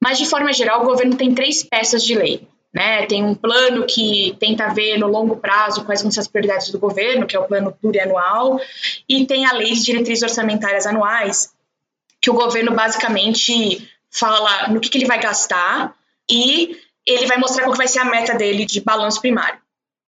Mas, 0.00 0.18
de 0.18 0.26
forma 0.26 0.52
geral, 0.52 0.82
o 0.82 0.84
governo 0.84 1.16
tem 1.16 1.34
três 1.34 1.62
peças 1.62 2.04
de 2.04 2.14
lei. 2.14 2.46
Né? 2.72 3.06
Tem 3.06 3.24
um 3.24 3.36
plano 3.36 3.86
que 3.86 4.36
tenta 4.40 4.66
ver 4.74 4.98
no 4.98 5.06
longo 5.06 5.36
prazo 5.36 5.84
quais 5.84 6.02
vão 6.02 6.10
ser 6.10 6.18
as 6.18 6.26
prioridades 6.26 6.70
do 6.70 6.78
governo, 6.78 7.24
que 7.24 7.36
é 7.36 7.38
o 7.38 7.44
plano 7.44 7.70
plurianual, 7.70 8.60
e 9.08 9.24
tem 9.24 9.46
a 9.46 9.52
lei 9.52 9.72
de 9.72 9.84
diretrizes 9.84 10.24
orçamentárias 10.24 10.84
anuais, 10.84 11.54
que 12.20 12.28
o 12.28 12.34
governo 12.34 12.72
basicamente 12.72 13.88
fala 14.10 14.68
no 14.68 14.80
que, 14.80 14.88
que 14.88 14.98
ele 14.98 15.06
vai 15.06 15.20
gastar 15.20 15.94
e 16.28 16.76
ele 17.06 17.26
vai 17.26 17.38
mostrar 17.38 17.64
qual 17.64 17.76
vai 17.76 17.88
ser 17.88 18.00
a 18.00 18.04
meta 18.04 18.34
dele 18.34 18.64
de 18.64 18.80
balanço 18.80 19.20
primário. 19.20 19.64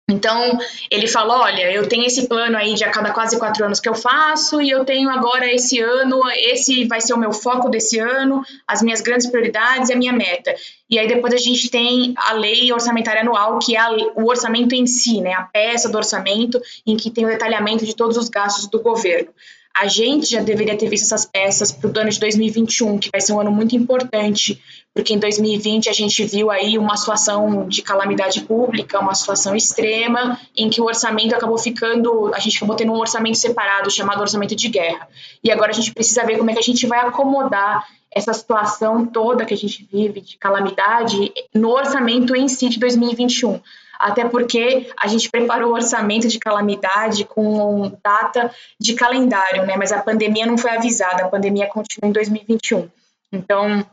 Então, 0.09 0.57
ele 0.89 1.05
fala: 1.05 1.37
olha, 1.41 1.69
eu 1.69 1.89
tenho 1.89 2.05
esse 2.05 2.29
plano 2.29 2.55
aí 2.55 2.75
de 2.75 2.83
a 2.85 2.89
cada 2.89 3.11
quase 3.11 3.37
quatro 3.37 3.65
anos 3.65 3.81
que 3.81 3.89
eu 3.89 3.93
faço, 3.93 4.61
e 4.61 4.69
eu 4.69 4.85
tenho 4.85 5.09
agora 5.09 5.53
esse 5.53 5.81
ano, 5.81 6.21
esse 6.33 6.85
vai 6.85 7.01
ser 7.01 7.13
o 7.13 7.17
meu 7.17 7.33
foco 7.33 7.67
desse 7.67 7.99
ano, 7.99 8.41
as 8.65 8.81
minhas 8.81 9.01
grandes 9.01 9.27
prioridades 9.27 9.89
e 9.89 9.93
a 9.93 9.97
minha 9.97 10.13
meta. 10.13 10.55
E 10.89 10.97
aí 10.97 11.09
depois 11.09 11.33
a 11.33 11.37
gente 11.37 11.69
tem 11.69 12.13
a 12.15 12.31
lei 12.31 12.71
orçamentária 12.71 13.19
anual, 13.19 13.59
que 13.59 13.75
é 13.75 13.79
a, 13.79 13.91
o 14.15 14.29
orçamento 14.29 14.73
em 14.73 14.87
si, 14.87 15.19
né, 15.19 15.33
a 15.33 15.43
peça 15.43 15.89
do 15.89 15.97
orçamento, 15.97 16.61
em 16.85 16.95
que 16.95 17.11
tem 17.11 17.25
o 17.25 17.29
detalhamento 17.29 17.85
de 17.85 17.93
todos 17.93 18.15
os 18.15 18.29
gastos 18.29 18.67
do 18.67 18.79
governo. 18.79 19.33
A 19.79 19.87
gente 19.87 20.31
já 20.31 20.41
deveria 20.41 20.75
ter 20.75 20.89
visto 20.89 21.03
essas 21.03 21.23
peças 21.23 21.71
para 21.71 21.87
o 21.87 21.99
ano 21.99 22.09
de 22.09 22.19
2021, 22.19 22.97
que 22.97 23.09
vai 23.11 23.21
ser 23.21 23.33
um 23.33 23.39
ano 23.39 23.51
muito 23.51 23.75
importante, 23.75 24.59
porque 24.91 25.13
em 25.13 25.19
2020 25.19 25.87
a 25.87 25.93
gente 25.93 26.23
viu 26.23 26.49
aí 26.49 26.79
uma 26.79 26.97
situação 26.97 27.67
de 27.67 27.83
calamidade 27.83 28.41
pública, 28.41 28.99
uma 28.99 29.13
situação 29.13 29.55
extrema, 29.55 30.39
em 30.57 30.67
que 30.67 30.81
o 30.81 30.85
orçamento 30.85 31.35
acabou 31.35 31.59
ficando, 31.59 32.33
a 32.33 32.39
gente 32.39 32.57
acabou 32.57 32.75
tendo 32.75 32.91
um 32.91 32.97
orçamento 32.97 33.37
separado, 33.37 33.91
chamado 33.91 34.19
orçamento 34.19 34.55
de 34.55 34.67
guerra. 34.67 35.07
E 35.43 35.51
agora 35.51 35.69
a 35.69 35.75
gente 35.75 35.93
precisa 35.93 36.25
ver 36.25 36.39
como 36.39 36.49
é 36.49 36.53
que 36.53 36.59
a 36.59 36.63
gente 36.63 36.87
vai 36.87 37.01
acomodar 37.01 37.85
essa 38.11 38.33
situação 38.33 39.05
toda 39.05 39.45
que 39.45 39.53
a 39.53 39.57
gente 39.57 39.87
vive 39.91 40.21
de 40.21 40.37
calamidade 40.37 41.31
no 41.53 41.69
orçamento 41.69 42.35
em 42.35 42.47
si 42.47 42.67
de 42.67 42.79
2021 42.79 43.61
até 43.99 44.27
porque 44.27 44.89
a 44.99 45.07
gente 45.07 45.29
preparou 45.29 45.71
o 45.71 45.73
orçamento 45.73 46.27
de 46.27 46.39
calamidade 46.39 47.25
com 47.25 47.91
data 48.03 48.51
de 48.79 48.93
calendário, 48.93 49.65
né? 49.65 49.75
Mas 49.77 49.91
a 49.91 50.01
pandemia 50.01 50.45
não 50.45 50.57
foi 50.57 50.71
avisada, 50.71 51.25
a 51.25 51.29
pandemia 51.29 51.67
continua 51.67 52.09
em 52.09 52.13
2021. 52.13 52.89
Então, 53.31 53.85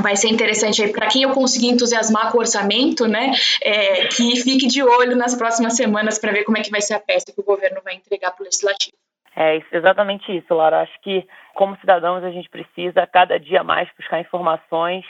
vai 0.00 0.16
ser 0.16 0.28
interessante 0.28 0.82
aí 0.82 0.92
para 0.92 1.08
quem 1.08 1.22
eu 1.22 1.32
conseguir 1.32 1.68
entusiasmar 1.68 2.30
com 2.30 2.38
o 2.38 2.40
orçamento, 2.40 3.06
né? 3.06 3.32
É, 3.62 4.06
que 4.08 4.36
fique 4.36 4.66
de 4.66 4.82
olho 4.82 5.16
nas 5.16 5.34
próximas 5.34 5.74
semanas 5.74 6.18
para 6.18 6.32
ver 6.32 6.44
como 6.44 6.58
é 6.58 6.62
que 6.62 6.70
vai 6.70 6.80
ser 6.80 6.94
a 6.94 7.00
peça 7.00 7.32
que 7.34 7.40
o 7.40 7.44
governo 7.44 7.80
vai 7.82 7.94
entregar 7.94 8.30
para 8.32 8.42
o 8.42 8.44
legislativo. 8.44 8.96
É 9.34 9.60
exatamente 9.72 10.34
isso, 10.34 10.54
Laura. 10.54 10.80
Acho 10.80 10.98
que 11.02 11.26
como 11.54 11.76
cidadãos 11.76 12.24
a 12.24 12.30
gente 12.30 12.48
precisa 12.48 13.06
cada 13.06 13.38
dia 13.38 13.62
mais 13.62 13.88
buscar 13.98 14.20
informações 14.20 15.04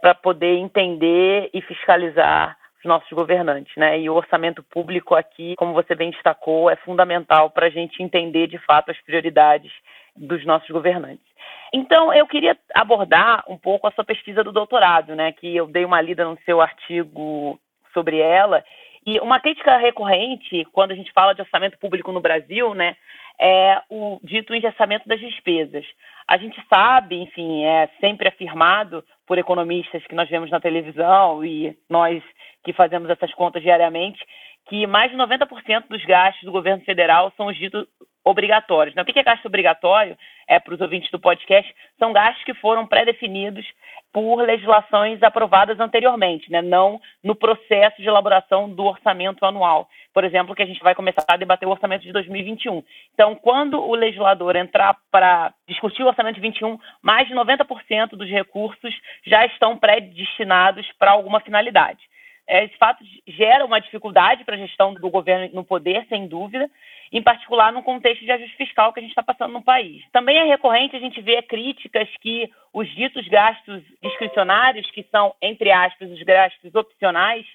para 0.00 0.14
poder 0.14 0.58
entender 0.58 1.48
e 1.54 1.62
fiscalizar 1.62 2.56
os 2.82 2.88
nossos 2.88 3.10
governantes, 3.10 3.74
né? 3.76 3.98
E 4.00 4.10
o 4.10 4.14
orçamento 4.14 4.62
público 4.62 5.14
aqui, 5.14 5.54
como 5.56 5.72
você 5.72 5.94
bem 5.94 6.10
destacou, 6.10 6.68
é 6.68 6.76
fundamental 6.76 7.50
para 7.50 7.66
a 7.66 7.70
gente 7.70 8.02
entender 8.02 8.48
de 8.48 8.58
fato 8.58 8.90
as 8.90 9.00
prioridades 9.02 9.72
dos 10.16 10.44
nossos 10.44 10.68
governantes. 10.68 11.24
Então, 11.72 12.12
eu 12.12 12.26
queria 12.26 12.56
abordar 12.74 13.44
um 13.48 13.56
pouco 13.56 13.86
a 13.86 13.92
sua 13.92 14.04
pesquisa 14.04 14.44
do 14.44 14.52
doutorado, 14.52 15.14
né? 15.14 15.32
Que 15.32 15.56
eu 15.56 15.66
dei 15.66 15.84
uma 15.84 16.00
lida 16.00 16.24
no 16.24 16.38
seu 16.44 16.60
artigo 16.60 17.58
sobre 17.94 18.18
ela. 18.18 18.64
E 19.06 19.18
uma 19.20 19.40
crítica 19.40 19.76
recorrente, 19.76 20.64
quando 20.72 20.92
a 20.92 20.94
gente 20.94 21.12
fala 21.12 21.34
de 21.34 21.40
orçamento 21.40 21.78
público 21.78 22.12
no 22.12 22.20
Brasil, 22.20 22.72
né, 22.72 22.96
é 23.40 23.80
o 23.90 24.20
dito 24.22 24.54
engessamento 24.54 25.08
das 25.08 25.18
despesas. 25.18 25.84
A 26.28 26.36
gente 26.36 26.62
sabe, 26.72 27.20
enfim, 27.20 27.64
é 27.64 27.88
sempre 28.00 28.28
afirmado 28.28 29.04
por 29.26 29.38
economistas 29.38 30.04
que 30.06 30.14
nós 30.14 30.28
vemos 30.28 30.50
na 30.50 30.60
televisão 30.60 31.44
e 31.44 31.76
nós 31.88 32.22
que 32.64 32.72
fazemos 32.72 33.10
essas 33.10 33.32
contas 33.34 33.62
diariamente, 33.62 34.24
que 34.68 34.86
mais 34.86 35.10
de 35.10 35.16
90% 35.16 35.88
dos 35.88 36.04
gastos 36.04 36.44
do 36.44 36.52
governo 36.52 36.84
federal 36.84 37.32
são 37.36 37.46
os 37.46 37.56
ditos 37.56 37.86
obrigatórios. 38.24 38.94
Né? 38.94 39.02
O 39.02 39.04
que 39.04 39.18
é 39.18 39.22
gasto 39.22 39.46
obrigatório? 39.46 40.16
É 40.48 40.58
para 40.58 40.74
os 40.74 40.80
ouvintes 40.80 41.10
do 41.10 41.18
podcast, 41.18 41.72
são 41.98 42.12
gastos 42.12 42.44
que 42.44 42.54
foram 42.54 42.86
pré-definidos 42.86 43.66
por 44.12 44.42
legislações 44.42 45.22
aprovadas 45.22 45.80
anteriormente, 45.80 46.50
né? 46.50 46.60
não 46.60 47.00
no 47.24 47.34
processo 47.34 48.02
de 48.02 48.08
elaboração 48.08 48.68
do 48.68 48.84
orçamento 48.84 49.44
anual. 49.44 49.88
Por 50.12 50.24
exemplo, 50.24 50.54
que 50.54 50.62
a 50.62 50.66
gente 50.66 50.82
vai 50.82 50.94
começar 50.94 51.24
a 51.26 51.36
debater 51.36 51.66
o 51.66 51.70
orçamento 51.70 52.02
de 52.02 52.12
2021. 52.12 52.82
Então, 53.14 53.34
quando 53.34 53.80
o 53.80 53.94
legislador 53.94 54.54
entrar 54.56 54.96
para 55.10 55.54
discutir 55.66 56.02
o 56.02 56.08
orçamento 56.08 56.34
de 56.34 56.42
2021, 56.42 56.78
mais 57.00 57.26
de 57.26 57.34
90% 57.34 58.10
dos 58.10 58.28
recursos 58.28 58.94
já 59.26 59.46
estão 59.46 59.78
pré-destinados 59.78 60.86
para 60.98 61.12
alguma 61.12 61.40
finalidade. 61.40 62.11
É, 62.46 62.64
esse 62.64 62.76
fato 62.76 63.04
gera 63.26 63.64
uma 63.64 63.80
dificuldade 63.80 64.44
para 64.44 64.56
a 64.56 64.58
gestão 64.58 64.92
do 64.94 65.10
governo 65.10 65.54
no 65.54 65.64
poder, 65.64 66.04
sem 66.08 66.26
dúvida, 66.26 66.68
em 67.12 67.22
particular 67.22 67.72
no 67.72 67.82
contexto 67.82 68.24
de 68.24 68.32
ajuste 68.32 68.56
fiscal 68.56 68.92
que 68.92 69.00
a 69.00 69.02
gente 69.02 69.12
está 69.12 69.22
passando 69.22 69.52
no 69.52 69.62
país. 69.62 70.02
Também 70.12 70.38
é 70.38 70.44
recorrente 70.44 70.96
a 70.96 70.98
gente 70.98 71.20
ver 71.20 71.42
críticas 71.42 72.08
que 72.20 72.50
os 72.72 72.88
ditos 72.94 73.26
gastos 73.28 73.82
discricionários, 74.02 74.90
que 74.90 75.02
são, 75.04 75.34
entre 75.40 75.70
aspas, 75.70 76.10
os 76.10 76.22
gastos 76.22 76.74
opcionais, 76.74 77.46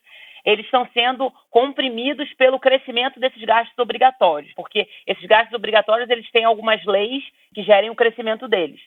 eles 0.45 0.63
estão 0.65 0.87
sendo 0.93 1.29
comprimidos 1.49 2.31
pelo 2.35 2.59
crescimento 2.59 3.19
desses 3.19 3.43
gastos 3.43 3.77
obrigatórios, 3.77 4.53
porque 4.53 4.87
esses 5.05 5.25
gastos 5.25 5.53
obrigatórios 5.53 6.09
eles 6.09 6.29
têm 6.31 6.45
algumas 6.45 6.83
leis 6.85 7.23
que 7.53 7.63
gerem 7.63 7.89
o 7.89 7.95
crescimento 7.95 8.47
deles. 8.47 8.79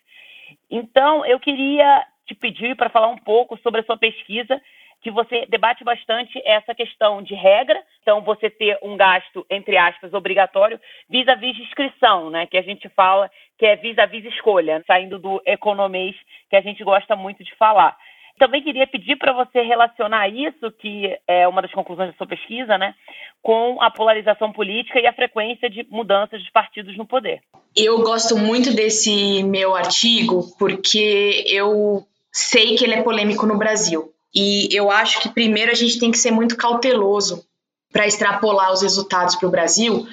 Então, 0.70 1.26
eu 1.26 1.38
queria 1.38 2.06
te 2.26 2.34
pedir 2.34 2.76
para 2.76 2.88
falar 2.88 3.08
um 3.08 3.18
pouco 3.18 3.58
sobre 3.58 3.80
a 3.80 3.84
sua 3.84 3.98
pesquisa 3.98 4.60
que 5.00 5.10
você 5.10 5.46
debate 5.46 5.82
bastante 5.82 6.40
essa 6.44 6.74
questão 6.74 7.22
de 7.22 7.34
regra, 7.34 7.82
então 8.02 8.20
você 8.20 8.50
ter 8.50 8.78
um 8.82 8.96
gasto, 8.96 9.46
entre 9.48 9.76
aspas, 9.76 10.12
obrigatório, 10.12 10.78
vis-à-vis 11.08 11.56
-vis 11.56 11.64
inscrição, 11.64 12.30
né, 12.30 12.46
que 12.46 12.58
a 12.58 12.62
gente 12.62 12.88
fala 12.90 13.30
que 13.58 13.66
é 13.66 13.76
vis-à-vis 13.76 14.24
-vis 14.24 14.34
escolha, 14.34 14.82
saindo 14.86 15.18
do 15.18 15.40
economês 15.46 16.14
que 16.48 16.56
a 16.56 16.60
gente 16.60 16.84
gosta 16.84 17.16
muito 17.16 17.42
de 17.42 17.54
falar. 17.56 17.96
Também 18.38 18.62
queria 18.62 18.86
pedir 18.86 19.16
para 19.16 19.32
você 19.32 19.60
relacionar 19.60 20.28
isso, 20.28 20.70
que 20.72 21.14
é 21.26 21.46
uma 21.46 21.60
das 21.60 21.72
conclusões 21.72 22.10
da 22.10 22.16
sua 22.16 22.26
pesquisa, 22.26 22.78
né, 22.78 22.94
com 23.42 23.80
a 23.80 23.90
polarização 23.90 24.52
política 24.52 25.00
e 25.00 25.06
a 25.06 25.12
frequência 25.12 25.68
de 25.68 25.86
mudanças 25.90 26.42
de 26.42 26.50
partidos 26.50 26.96
no 26.96 27.06
poder. 27.06 27.40
Eu 27.76 28.02
gosto 28.02 28.36
muito 28.36 28.74
desse 28.74 29.42
meu 29.44 29.74
artigo 29.74 30.42
porque 30.58 31.44
eu 31.48 32.02
sei 32.32 32.76
que 32.76 32.84
ele 32.84 32.94
é 32.94 33.02
polêmico 33.02 33.46
no 33.46 33.58
Brasil. 33.58 34.10
E 34.34 34.68
eu 34.70 34.90
acho 34.90 35.20
que 35.20 35.28
primeiro 35.28 35.70
a 35.70 35.74
gente 35.74 35.98
tem 35.98 36.10
que 36.10 36.18
ser 36.18 36.30
muito 36.30 36.56
cauteloso 36.56 37.44
para 37.92 38.06
extrapolar 38.06 38.72
os 38.72 38.82
resultados 38.82 39.34
para 39.34 39.48
o 39.48 39.50
Brasil, 39.50 40.06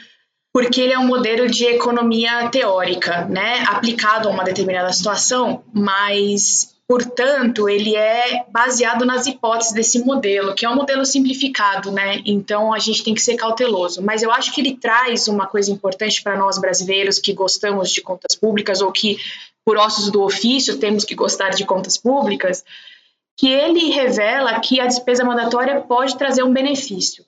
porque 0.52 0.82
ele 0.82 0.94
é 0.94 1.00
um 1.00 1.06
modelo 1.06 1.48
de 1.48 1.66
economia 1.66 2.50
teórica, 2.50 3.26
né, 3.26 3.64
aplicado 3.68 4.28
a 4.28 4.32
uma 4.32 4.44
determinada 4.44 4.92
situação, 4.92 5.64
mas 5.72 6.76
Portanto, 6.88 7.68
ele 7.68 7.98
é 7.98 8.46
baseado 8.50 9.06
nas 9.06 9.28
hipóteses 9.28 9.74
desse 9.74 10.00
modelo, 10.06 10.56
que 10.56 10.66
é 10.66 10.70
um 10.70 10.76
modelo 10.76 11.06
simplificado, 11.06 11.92
né? 11.92 12.22
Então 12.26 12.74
a 12.74 12.80
gente 12.80 13.04
tem 13.04 13.14
que 13.14 13.22
ser 13.22 13.36
cauteloso. 13.36 14.02
Mas 14.02 14.24
eu 14.24 14.32
acho 14.32 14.54
que 14.54 14.62
ele 14.62 14.78
traz 14.78 15.28
uma 15.28 15.46
coisa 15.46 15.70
importante 15.70 16.24
para 16.24 16.38
nós 16.38 16.58
brasileiros 16.58 17.20
que 17.20 17.34
gostamos 17.34 17.92
de 17.92 18.00
contas 18.00 18.38
públicas 18.38 18.80
ou 18.80 18.90
que, 18.90 19.18
por 19.66 19.78
ossos 19.78 20.10
do 20.10 20.24
ofício, 20.24 20.78
temos 20.78 21.04
que 21.04 21.14
gostar 21.14 21.50
de 21.50 21.66
contas 21.66 21.98
públicas, 21.98 22.64
que 23.38 23.48
ele 23.48 23.92
revela 23.92 24.60
que 24.60 24.82
a 24.82 24.88
despesa 24.88 25.24
mandatória 25.24 25.80
pode 25.82 26.18
trazer 26.18 26.44
um 26.44 26.52
benefício. 26.52 27.24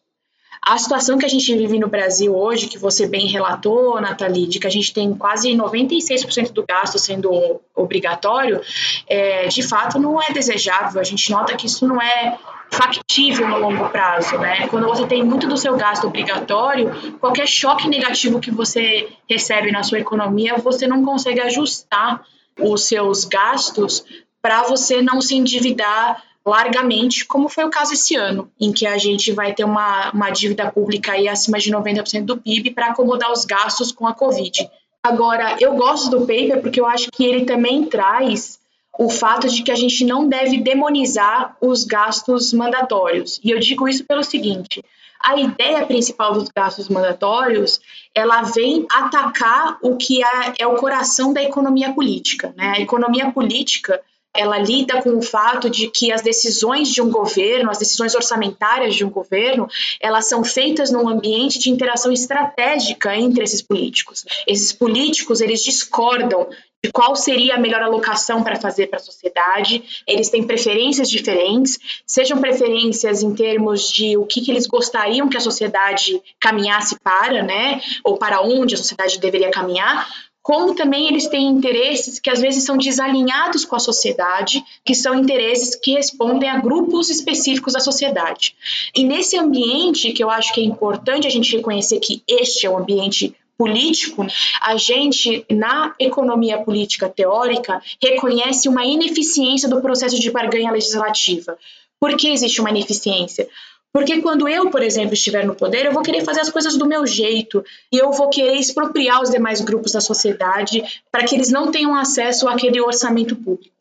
A 0.61 0.77
situação 0.77 1.17
que 1.17 1.25
a 1.25 1.29
gente 1.29 1.55
vive 1.55 1.79
no 1.79 1.87
Brasil 1.87 2.35
hoje, 2.35 2.67
que 2.67 2.77
você 2.77 3.07
bem 3.07 3.27
relatou, 3.27 4.01
Nathalie, 4.01 4.47
de 4.47 4.59
que 4.59 4.67
a 4.67 4.69
gente 4.69 4.93
tem 4.93 5.13
quase 5.13 5.51
96% 5.51 6.51
do 6.51 6.65
gasto 6.67 6.99
sendo 6.99 7.61
obrigatório, 7.73 8.59
é, 9.07 9.47
de 9.47 9.63
fato 9.63 9.97
não 9.97 10.21
é 10.21 10.33
desejável. 10.33 10.99
A 10.99 11.03
gente 11.03 11.31
nota 11.31 11.55
que 11.55 11.67
isso 11.67 11.87
não 11.87 12.01
é 12.01 12.37
factível 12.71 13.47
no 13.47 13.57
longo 13.57 13.89
prazo, 13.89 14.37
né? 14.37 14.67
Quando 14.67 14.87
você 14.87 15.07
tem 15.07 15.23
muito 15.23 15.47
do 15.47 15.57
seu 15.57 15.77
gasto 15.77 16.05
obrigatório, 16.05 17.17
qualquer 17.19 17.47
choque 17.47 17.87
negativo 17.87 18.39
que 18.39 18.51
você 18.51 19.07
recebe 19.29 19.71
na 19.71 19.81
sua 19.81 19.99
economia, 19.99 20.57
você 20.57 20.85
não 20.85 21.05
consegue 21.05 21.39
ajustar 21.39 22.23
os 22.59 22.83
seus 22.83 23.23
gastos 23.23 24.03
para 24.41 24.63
você 24.63 25.01
não 25.01 25.21
se 25.21 25.35
endividar 25.35 26.23
largamente, 26.45 27.25
como 27.25 27.49
foi 27.49 27.65
o 27.65 27.69
caso 27.69 27.93
esse 27.93 28.15
ano, 28.15 28.49
em 28.59 28.71
que 28.71 28.87
a 28.87 28.97
gente 28.97 29.31
vai 29.31 29.53
ter 29.53 29.63
uma, 29.63 30.11
uma 30.11 30.29
dívida 30.29 30.71
pública 30.71 31.11
aí 31.11 31.27
acima 31.27 31.59
de 31.59 31.71
90% 31.71 32.25
do 32.25 32.37
PIB 32.37 32.71
para 32.71 32.87
acomodar 32.87 33.31
os 33.31 33.45
gastos 33.45 33.91
com 33.91 34.07
a 34.07 34.13
Covid. 34.13 34.69
Agora, 35.03 35.57
eu 35.59 35.75
gosto 35.75 36.09
do 36.09 36.21
paper 36.21 36.61
porque 36.61 36.79
eu 36.79 36.85
acho 36.85 37.09
que 37.11 37.23
ele 37.23 37.45
também 37.45 37.85
traz 37.85 38.59
o 38.97 39.09
fato 39.09 39.47
de 39.47 39.63
que 39.63 39.71
a 39.71 39.75
gente 39.75 40.03
não 40.03 40.27
deve 40.27 40.57
demonizar 40.57 41.55
os 41.61 41.85
gastos 41.85 42.51
mandatórios. 42.51 43.39
E 43.43 43.51
eu 43.51 43.59
digo 43.59 43.87
isso 43.87 44.03
pelo 44.03 44.23
seguinte: 44.23 44.83
a 45.21 45.37
ideia 45.37 45.85
principal 45.85 46.33
dos 46.33 46.49
gastos 46.49 46.89
mandatórios, 46.89 47.79
ela 48.13 48.41
vem 48.41 48.85
atacar 48.91 49.77
o 49.81 49.95
que 49.95 50.21
é, 50.21 50.53
é 50.59 50.67
o 50.67 50.75
coração 50.75 51.31
da 51.31 51.41
economia 51.41 51.93
política. 51.93 52.53
Né? 52.57 52.73
A 52.77 52.81
economia 52.81 53.31
política 53.31 54.01
ela 54.35 54.57
lida 54.57 55.01
com 55.01 55.17
o 55.17 55.21
fato 55.21 55.69
de 55.69 55.89
que 55.89 56.11
as 56.11 56.21
decisões 56.21 56.89
de 56.89 57.01
um 57.01 57.09
governo, 57.09 57.71
as 57.71 57.79
decisões 57.79 58.13
orçamentárias 58.13 58.95
de 58.95 59.03
um 59.03 59.09
governo, 59.09 59.67
elas 59.99 60.25
são 60.25 60.43
feitas 60.43 60.91
num 60.91 61.09
ambiente 61.09 61.59
de 61.59 61.69
interação 61.69 62.11
estratégica 62.11 63.15
entre 63.15 63.43
esses 63.43 63.61
políticos. 63.61 64.25
Esses 64.47 64.71
políticos, 64.71 65.41
eles 65.41 65.63
discordam 65.63 66.47
de 66.81 66.91
qual 66.91 67.15
seria 67.15 67.55
a 67.55 67.59
melhor 67.59 67.81
alocação 67.81 68.41
para 68.41 68.55
fazer 68.55 68.87
para 68.87 68.99
a 68.99 69.01
sociedade. 69.01 69.83
Eles 70.07 70.29
têm 70.29 70.43
preferências 70.43 71.09
diferentes, 71.09 71.77
sejam 72.05 72.39
preferências 72.39 73.21
em 73.21 73.33
termos 73.33 73.89
de 73.89 74.15
o 74.15 74.25
que, 74.25 74.41
que, 74.41 74.51
eles 74.51 74.65
gostariam 74.65 75.27
que 75.27 75.37
a 75.37 75.41
sociedade 75.41 76.21
caminhasse 76.39 76.97
para, 76.99 77.43
né, 77.43 77.81
ou 78.03 78.17
para 78.17 78.41
onde 78.41 78.75
a 78.75 78.77
sociedade 78.77 79.19
deveria 79.19 79.51
caminhar, 79.51 80.07
como 80.41 80.73
também 80.73 81.07
eles 81.07 81.27
têm 81.27 81.47
interesses 81.47 82.19
que 82.19 82.29
às 82.29 82.39
vezes 82.39 82.63
são 82.63 82.77
desalinhados 82.77 83.65
com 83.65 83.75
a 83.75 83.79
sociedade, 83.79 84.63
que 84.83 84.95
são 84.95 85.19
interesses 85.19 85.75
que 85.75 85.93
respondem 85.93 86.49
a 86.49 86.59
grupos 86.59 87.09
específicos 87.09 87.73
da 87.73 87.79
sociedade. 87.79 88.55
E 88.95 89.03
nesse 89.03 89.37
ambiente, 89.37 90.11
que 90.13 90.23
eu 90.23 90.29
acho 90.29 90.53
que 90.53 90.61
é 90.61 90.63
importante 90.63 91.27
a 91.27 91.29
gente 91.29 91.55
reconhecer 91.55 91.99
que 91.99 92.23
este 92.27 92.65
é 92.65 92.69
o 92.69 92.73
um 92.73 92.77
ambiente 92.77 93.35
político, 93.57 94.25
a 94.61 94.77
gente, 94.77 95.45
na 95.51 95.93
economia 95.99 96.59
política 96.59 97.09
teórica, 97.09 97.81
reconhece 98.01 98.69
uma 98.69 98.85
ineficiência 98.85 99.67
do 99.67 99.81
processo 99.81 100.17
de 100.17 100.31
barganha 100.31 100.71
legislativa. 100.71 101.57
Por 101.99 102.15
que 102.15 102.29
existe 102.29 102.61
uma 102.61 102.69
ineficiência? 102.69 103.49
Porque 103.91 104.21
quando 104.21 104.47
eu, 104.47 104.69
por 104.69 104.83
exemplo, 104.83 105.13
estiver 105.13 105.45
no 105.45 105.55
poder, 105.55 105.85
eu 105.85 105.91
vou 105.91 106.03
querer 106.03 106.23
fazer 106.23 106.41
as 106.41 106.49
coisas 106.49 106.77
do 106.77 106.85
meu 106.85 107.07
jeito 107.07 107.63
e 107.91 107.97
eu 107.97 108.11
vou 108.11 108.29
querer 108.29 108.55
expropriar 108.55 109.21
os 109.21 109.31
demais 109.31 109.61
grupos 109.61 109.93
da 109.93 110.01
sociedade 110.01 110.83
para 111.11 111.23
que 111.23 111.35
eles 111.35 111.49
não 111.49 111.71
tenham 111.71 111.95
acesso 111.95 112.47
àquele 112.47 112.79
orçamento 112.79 113.35
público. 113.35 113.73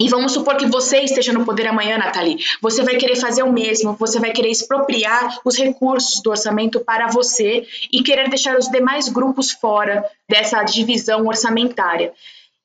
E 0.00 0.08
vamos 0.08 0.32
supor 0.32 0.56
que 0.56 0.66
você 0.66 1.00
esteja 1.00 1.32
no 1.32 1.44
poder 1.44 1.66
amanhã, 1.66 1.98
Nathalie. 1.98 2.38
Você 2.62 2.84
vai 2.84 2.96
querer 2.96 3.16
fazer 3.16 3.42
o 3.42 3.52
mesmo, 3.52 3.94
você 3.94 4.20
vai 4.20 4.30
querer 4.30 4.50
expropriar 4.50 5.40
os 5.44 5.56
recursos 5.56 6.22
do 6.22 6.30
orçamento 6.30 6.78
para 6.80 7.08
você 7.08 7.66
e 7.92 8.02
querer 8.02 8.28
deixar 8.28 8.56
os 8.56 8.68
demais 8.68 9.08
grupos 9.08 9.50
fora 9.50 10.04
dessa 10.28 10.62
divisão 10.62 11.26
orçamentária. 11.26 12.12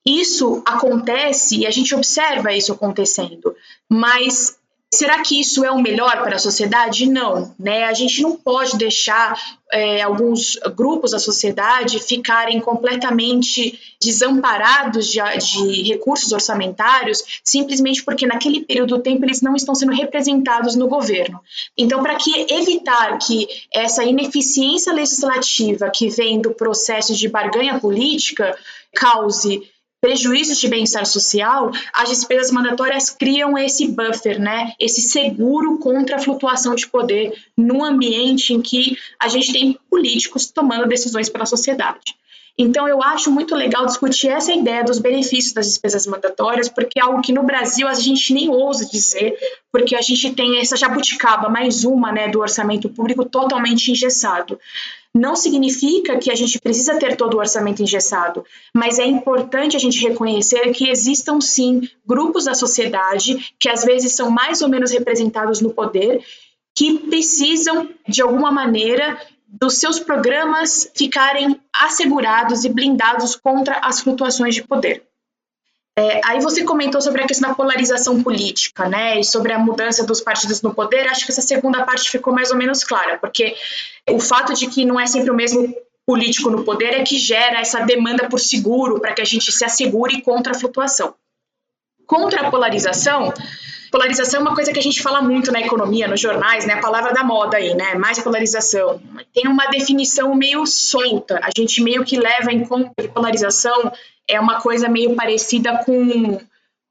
Isso 0.06 0.62
acontece 0.64 1.58
e 1.58 1.66
a 1.66 1.70
gente 1.70 1.94
observa 1.94 2.52
isso 2.52 2.72
acontecendo, 2.72 3.56
mas 3.88 4.56
Será 4.94 5.20
que 5.22 5.40
isso 5.40 5.64
é 5.64 5.70
o 5.70 5.80
melhor 5.80 6.22
para 6.22 6.36
a 6.36 6.38
sociedade? 6.38 7.06
Não, 7.06 7.54
né? 7.58 7.84
A 7.84 7.92
gente 7.92 8.22
não 8.22 8.36
pode 8.36 8.78
deixar 8.78 9.38
é, 9.72 10.02
alguns 10.02 10.56
grupos 10.76 11.10
da 11.10 11.18
sociedade 11.18 11.98
ficarem 11.98 12.60
completamente 12.60 13.78
desamparados 14.00 15.08
de, 15.08 15.20
de, 15.38 15.82
recursos 15.82 16.30
orçamentários 16.32 17.40
simplesmente 17.42 18.04
porque 18.04 18.26
naquele 18.26 18.60
período 18.60 18.96
do 18.96 19.02
tempo 19.02 19.24
eles 19.24 19.42
não 19.42 19.56
estão 19.56 19.74
sendo 19.74 19.92
representados 19.92 20.76
no 20.76 20.86
governo. 20.86 21.40
Então, 21.76 22.02
para 22.02 22.14
que 22.14 22.46
evitar 22.52 23.18
que 23.18 23.48
essa 23.74 24.04
ineficiência 24.04 24.92
legislativa 24.92 25.90
que 25.90 26.08
vem 26.08 26.40
do 26.40 26.52
processo 26.52 27.14
de 27.14 27.28
barganha 27.28 27.80
política 27.80 28.56
cause 28.94 29.68
prejuízos 30.04 30.58
de 30.58 30.68
bem-estar 30.68 31.06
social, 31.06 31.70
as 31.90 32.10
despesas 32.10 32.50
mandatórias 32.50 33.08
criam 33.08 33.56
esse 33.56 33.88
buffer, 33.88 34.38
né? 34.38 34.74
Esse 34.78 35.00
seguro 35.00 35.78
contra 35.78 36.16
a 36.16 36.18
flutuação 36.18 36.74
de 36.74 36.86
poder 36.86 37.32
num 37.56 37.82
ambiente 37.82 38.52
em 38.52 38.60
que 38.60 38.98
a 39.18 39.28
gente 39.28 39.50
tem 39.50 39.78
políticos 39.88 40.50
tomando 40.50 40.86
decisões 40.86 41.30
pela 41.30 41.46
sociedade. 41.46 42.14
Então, 42.56 42.86
eu 42.86 43.02
acho 43.02 43.32
muito 43.32 43.54
legal 43.54 43.84
discutir 43.84 44.28
essa 44.28 44.52
ideia 44.52 44.84
dos 44.84 45.00
benefícios 45.00 45.52
das 45.52 45.66
despesas 45.66 46.06
mandatórias, 46.06 46.68
porque 46.68 47.00
é 47.00 47.02
algo 47.02 47.20
que 47.20 47.32
no 47.32 47.42
Brasil 47.42 47.88
a 47.88 47.94
gente 47.94 48.32
nem 48.32 48.48
ousa 48.48 48.86
dizer, 48.86 49.36
porque 49.72 49.96
a 49.96 50.00
gente 50.00 50.32
tem 50.34 50.60
essa 50.60 50.76
jabuticaba, 50.76 51.48
mais 51.48 51.84
uma, 51.84 52.12
né, 52.12 52.28
do 52.28 52.40
orçamento 52.40 52.88
público 52.88 53.24
totalmente 53.24 53.90
engessado. 53.90 54.58
Não 55.12 55.34
significa 55.34 56.16
que 56.18 56.30
a 56.30 56.34
gente 56.34 56.60
precisa 56.60 56.96
ter 56.96 57.16
todo 57.16 57.34
o 57.34 57.38
orçamento 57.38 57.82
engessado, 57.82 58.44
mas 58.72 59.00
é 59.00 59.04
importante 59.04 59.76
a 59.76 59.80
gente 59.80 60.00
reconhecer 60.00 60.72
que 60.72 60.88
existam 60.88 61.40
sim 61.40 61.88
grupos 62.06 62.44
da 62.44 62.54
sociedade 62.54 63.52
que 63.58 63.68
às 63.68 63.84
vezes 63.84 64.12
são 64.12 64.30
mais 64.30 64.62
ou 64.62 64.68
menos 64.68 64.92
representados 64.92 65.60
no 65.60 65.70
poder 65.70 66.24
que 66.74 66.98
precisam 66.98 67.88
de 68.08 68.22
alguma 68.22 68.50
maneira 68.50 69.16
dos 69.46 69.78
seus 69.78 70.00
programas 70.00 70.90
ficarem 70.96 71.60
assegurados 71.74 72.64
e 72.64 72.68
blindados 72.68 73.36
contra 73.36 73.78
as 73.78 74.00
flutuações 74.00 74.54
de 74.54 74.62
poder. 74.62 75.02
É, 75.96 76.20
aí 76.24 76.40
você 76.40 76.64
comentou 76.64 77.00
sobre 77.00 77.22
a 77.22 77.26
questão 77.26 77.48
da 77.48 77.54
polarização 77.54 78.20
política, 78.20 78.88
né, 78.88 79.20
e 79.20 79.24
sobre 79.24 79.52
a 79.52 79.58
mudança 79.58 80.04
dos 80.04 80.20
partidos 80.20 80.60
no 80.60 80.74
poder. 80.74 81.06
Acho 81.06 81.24
que 81.24 81.30
essa 81.30 81.40
segunda 81.40 81.84
parte 81.84 82.10
ficou 82.10 82.32
mais 82.32 82.50
ou 82.50 82.56
menos 82.56 82.82
clara, 82.82 83.16
porque 83.18 83.54
o 84.10 84.18
fato 84.18 84.54
de 84.54 84.66
que 84.66 84.84
não 84.84 84.98
é 84.98 85.06
sempre 85.06 85.30
o 85.30 85.34
mesmo 85.34 85.72
político 86.04 86.50
no 86.50 86.64
poder 86.64 86.94
é 86.94 87.04
que 87.04 87.16
gera 87.16 87.60
essa 87.60 87.80
demanda 87.80 88.28
por 88.28 88.40
seguro 88.40 89.00
para 89.00 89.12
que 89.12 89.22
a 89.22 89.24
gente 89.24 89.50
se 89.52 89.64
assegure 89.64 90.20
contra 90.20 90.52
a 90.52 90.58
flutuação. 90.58 91.14
Contra 92.06 92.46
a 92.46 92.50
polarização, 92.50 93.32
polarização 93.94 94.40
é 94.40 94.42
uma 94.42 94.56
coisa 94.56 94.72
que 94.72 94.78
a 94.80 94.82
gente 94.82 95.00
fala 95.00 95.22
muito 95.22 95.52
na 95.52 95.60
economia, 95.60 96.08
nos 96.08 96.20
jornais, 96.20 96.66
né? 96.66 96.74
A 96.74 96.80
palavra 96.80 97.12
da 97.12 97.22
moda 97.22 97.58
aí, 97.58 97.76
né? 97.76 97.94
Mais 97.94 98.18
polarização. 98.18 99.00
Tem 99.32 99.46
uma 99.46 99.66
definição 99.66 100.34
meio 100.34 100.66
solta. 100.66 101.38
A 101.40 101.50
gente 101.56 101.80
meio 101.80 102.04
que 102.04 102.18
leva 102.18 102.52
em 102.52 102.66
conta 102.66 102.90
que 103.00 103.06
polarização 103.06 103.92
é 104.26 104.40
uma 104.40 104.60
coisa 104.60 104.88
meio 104.88 105.14
parecida 105.14 105.78
com, 105.84 106.40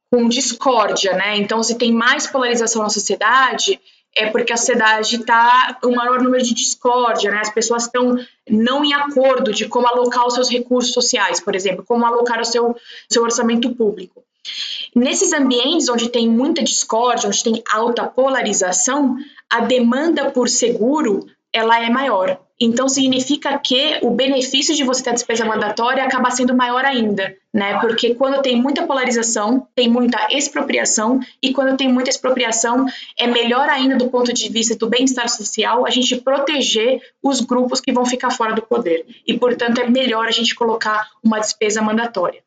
com 0.09 0.29
discórdia, 0.29 1.11
né? 1.11 1.35
Então, 1.35 1.61
se 1.61 1.77
tem 1.77 1.91
mais 1.91 2.25
polarização 2.25 2.81
na 2.81 2.89
sociedade, 2.89 3.81
é 4.15 4.27
porque 4.27 4.53
a 4.53 4.57
sociedade 4.57 5.17
está 5.17 5.77
um 5.83 5.95
maior 5.95 6.21
número 6.21 6.41
de 6.41 6.53
discórdia, 6.53 7.31
né? 7.31 7.39
As 7.41 7.53
pessoas 7.53 7.83
estão 7.83 8.17
não 8.49 8.81
em 8.85 8.93
acordo 8.93 9.51
de 9.51 9.67
como 9.67 9.87
alocar 9.87 10.25
os 10.25 10.35
seus 10.35 10.49
recursos 10.49 10.93
sociais, 10.93 11.41
por 11.41 11.53
exemplo, 11.53 11.83
como 11.85 12.05
alocar 12.05 12.39
o 12.39 12.45
seu, 12.45 12.77
seu 13.09 13.23
orçamento 13.23 13.75
público. 13.75 14.23
Nesses 14.95 15.33
ambientes 15.33 15.89
onde 15.89 16.09
tem 16.09 16.29
muita 16.29 16.63
discórdia, 16.63 17.27
onde 17.27 17.43
tem 17.43 17.63
alta 17.71 18.05
polarização, 18.05 19.17
a 19.49 19.61
demanda 19.61 20.29
por 20.31 20.47
seguro 20.49 21.25
ela 21.51 21.79
é 21.79 21.89
maior. 21.89 22.39
Então 22.59 22.87
significa 22.87 23.57
que 23.59 23.99
o 24.01 24.09
benefício 24.11 24.75
de 24.75 24.83
você 24.83 25.03
ter 25.03 25.13
despesa 25.13 25.45
mandatória 25.45 26.03
acaba 26.03 26.31
sendo 26.31 26.55
maior 26.55 26.85
ainda, 26.85 27.35
né? 27.53 27.79
Porque 27.79 28.15
quando 28.15 28.41
tem 28.41 28.55
muita 28.59 28.87
polarização, 28.87 29.67
tem 29.75 29.89
muita 29.89 30.27
expropriação 30.31 31.19
e 31.41 31.53
quando 31.53 31.75
tem 31.75 31.91
muita 31.91 32.09
expropriação, 32.09 32.85
é 33.19 33.27
melhor 33.27 33.67
ainda 33.69 33.95
do 33.97 34.09
ponto 34.09 34.31
de 34.31 34.49
vista 34.49 34.75
do 34.75 34.87
bem-estar 34.87 35.27
social 35.29 35.85
a 35.85 35.89
gente 35.89 36.15
proteger 36.15 37.01
os 37.21 37.41
grupos 37.41 37.81
que 37.81 37.91
vão 37.91 38.05
ficar 38.05 38.31
fora 38.31 38.53
do 38.53 38.61
poder. 38.61 39.05
E 39.27 39.37
portanto 39.37 39.79
é 39.79 39.89
melhor 39.89 40.27
a 40.27 40.31
gente 40.31 40.55
colocar 40.55 41.07
uma 41.23 41.39
despesa 41.39 41.81
mandatória. 41.81 42.41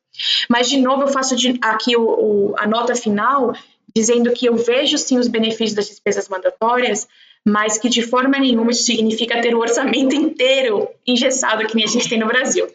Mas 0.48 0.68
de 0.68 0.78
novo 0.78 1.02
eu 1.02 1.08
faço 1.08 1.34
aqui 1.62 1.96
o, 1.96 2.02
o, 2.02 2.54
a 2.58 2.66
nota 2.66 2.94
final 2.94 3.52
dizendo 3.94 4.32
que 4.32 4.46
eu 4.46 4.56
vejo 4.56 4.98
sim 4.98 5.18
os 5.18 5.26
benefícios 5.26 5.74
das 5.74 5.88
despesas 5.88 6.28
mandatórias, 6.28 7.08
mas 7.46 7.78
que 7.78 7.88
de 7.88 8.02
forma 8.02 8.38
nenhuma 8.38 8.70
isso 8.70 8.82
significa 8.82 9.40
ter 9.40 9.54
o 9.54 9.60
orçamento 9.60 10.14
inteiro 10.14 10.88
engessado 11.06 11.66
que 11.66 11.74
nem 11.74 11.84
a 11.84 11.88
gente 11.88 12.08
tem 12.08 12.18
no 12.18 12.26
Brasil. 12.26 12.66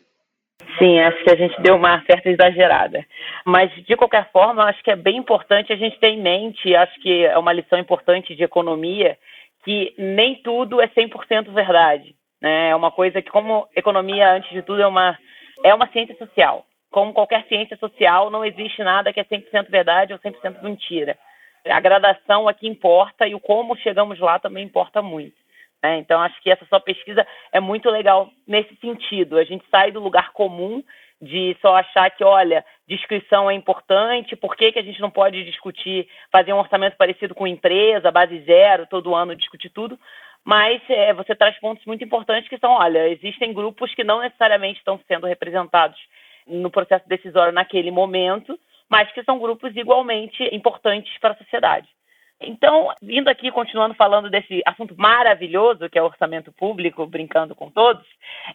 Sim, 0.79 0.99
acho 0.99 1.23
que 1.23 1.29
a 1.29 1.35
gente 1.35 1.61
deu 1.61 1.75
uma 1.75 2.03
certa 2.05 2.29
exagerada. 2.29 3.05
Mas, 3.45 3.69
de 3.85 3.95
qualquer 3.95 4.31
forma, 4.31 4.63
acho 4.63 4.81
que 4.83 4.89
é 4.89 4.95
bem 4.95 5.17
importante 5.17 5.71
a 5.71 5.75
gente 5.75 5.99
ter 5.99 6.07
em 6.07 6.21
mente, 6.21 6.73
acho 6.73 6.99
que 7.01 7.25
é 7.25 7.37
uma 7.37 7.53
lição 7.53 7.77
importante 7.77 8.33
de 8.33 8.43
economia, 8.43 9.15
que 9.63 9.93
nem 9.97 10.41
tudo 10.41 10.81
é 10.81 10.87
100% 10.87 11.53
verdade. 11.53 12.15
Né? 12.41 12.69
É 12.69 12.75
uma 12.75 12.89
coisa 12.89 13.21
que, 13.21 13.29
como 13.29 13.67
economia, 13.75 14.33
antes 14.33 14.49
de 14.49 14.61
tudo, 14.63 14.81
é 14.81 14.87
uma, 14.87 15.15
é 15.63 15.73
uma 15.73 15.87
ciência 15.89 16.15
social 16.17 16.65
como 16.91 17.13
qualquer 17.13 17.45
ciência 17.47 17.77
social, 17.77 18.29
não 18.29 18.45
existe 18.45 18.83
nada 18.83 19.13
que 19.13 19.19
é 19.19 19.23
100% 19.23 19.69
verdade 19.69 20.13
ou 20.13 20.19
100% 20.19 20.61
mentira. 20.61 21.17
A 21.65 21.79
gradação 21.79 22.47
aqui 22.47 22.67
importa 22.67 23.25
e 23.27 23.33
o 23.33 23.39
como 23.39 23.77
chegamos 23.77 24.19
lá 24.19 24.37
também 24.37 24.65
importa 24.65 25.01
muito. 25.01 25.35
Né? 25.81 25.97
Então, 25.99 26.21
acho 26.21 26.39
que 26.41 26.51
essa 26.51 26.65
sua 26.65 26.79
pesquisa 26.79 27.25
é 27.51 27.59
muito 27.59 27.89
legal 27.89 28.29
nesse 28.45 28.75
sentido. 28.75 29.37
A 29.37 29.43
gente 29.43 29.63
sai 29.71 29.91
do 29.91 29.99
lugar 29.99 30.31
comum 30.33 30.83
de 31.21 31.55
só 31.61 31.75
achar 31.75 32.09
que, 32.09 32.23
olha, 32.23 32.65
descrição 32.87 33.49
é 33.49 33.53
importante, 33.53 34.35
por 34.35 34.55
que, 34.55 34.71
que 34.71 34.79
a 34.79 34.83
gente 34.83 34.99
não 34.99 35.11
pode 35.11 35.43
discutir, 35.45 36.07
fazer 36.31 36.51
um 36.51 36.59
orçamento 36.59 36.97
parecido 36.97 37.35
com 37.35 37.45
empresa, 37.45 38.11
base 38.11 38.39
zero, 38.41 38.87
todo 38.87 39.13
ano 39.13 39.35
discutir 39.35 39.69
tudo, 39.69 39.99
mas 40.43 40.81
é, 40.89 41.13
você 41.13 41.35
traz 41.35 41.57
pontos 41.59 41.85
muito 41.85 42.03
importantes 42.03 42.49
que 42.49 42.57
são, 42.57 42.71
olha, 42.71 43.07
existem 43.07 43.53
grupos 43.53 43.93
que 43.93 44.03
não 44.03 44.21
necessariamente 44.21 44.79
estão 44.79 44.99
sendo 45.07 45.27
representados 45.27 45.99
no 46.47 46.69
processo 46.69 47.07
decisório 47.07 47.53
naquele 47.53 47.91
momento, 47.91 48.57
mas 48.89 49.11
que 49.13 49.23
são 49.23 49.39
grupos 49.39 49.75
igualmente 49.75 50.43
importantes 50.53 51.17
para 51.19 51.31
a 51.31 51.37
sociedade. 51.37 51.87
Então, 52.43 52.89
vindo 53.01 53.27
aqui, 53.27 53.51
continuando 53.51 53.93
falando 53.93 54.29
desse 54.29 54.61
assunto 54.65 54.95
maravilhoso 54.97 55.87
que 55.89 55.99
é 55.99 56.01
o 56.01 56.05
orçamento 56.05 56.51
público, 56.51 57.05
brincando 57.05 57.53
com 57.53 57.69
todos, 57.69 58.05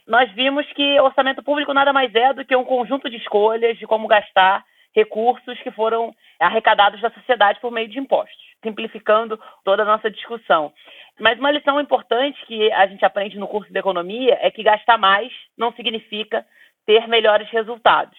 nós 0.05 0.29
vimos 0.33 0.65
que 0.73 0.99
orçamento 0.99 1.41
público 1.41 1.73
nada 1.73 1.93
mais 1.93 2.13
é 2.13 2.33
do 2.33 2.43
que 2.43 2.55
um 2.55 2.65
conjunto 2.65 3.09
de 3.09 3.15
escolhas 3.15 3.77
de 3.77 3.87
como 3.87 4.07
gastar 4.07 4.65
recursos 4.93 5.57
que 5.61 5.71
foram 5.71 6.13
arrecadados 6.39 6.99
da 7.01 7.09
sociedade 7.11 7.59
por 7.61 7.71
meio 7.71 7.87
de 7.87 7.97
impostos, 7.97 8.37
simplificando 8.61 9.39
toda 9.63 9.83
a 9.83 9.85
nossa 9.85 10.11
discussão. 10.11 10.73
Mas 11.19 11.39
uma 11.39 11.51
lição 11.51 11.79
importante 11.79 12.37
que 12.45 12.71
a 12.73 12.87
gente 12.87 13.05
aprende 13.05 13.39
no 13.39 13.47
curso 13.47 13.71
de 13.71 13.79
economia 13.79 14.37
é 14.41 14.51
que 14.51 14.63
gastar 14.63 14.97
mais 14.97 15.31
não 15.57 15.71
significa 15.73 16.45
ter 16.87 17.07
melhores 17.07 17.47
resultados. 17.49 18.17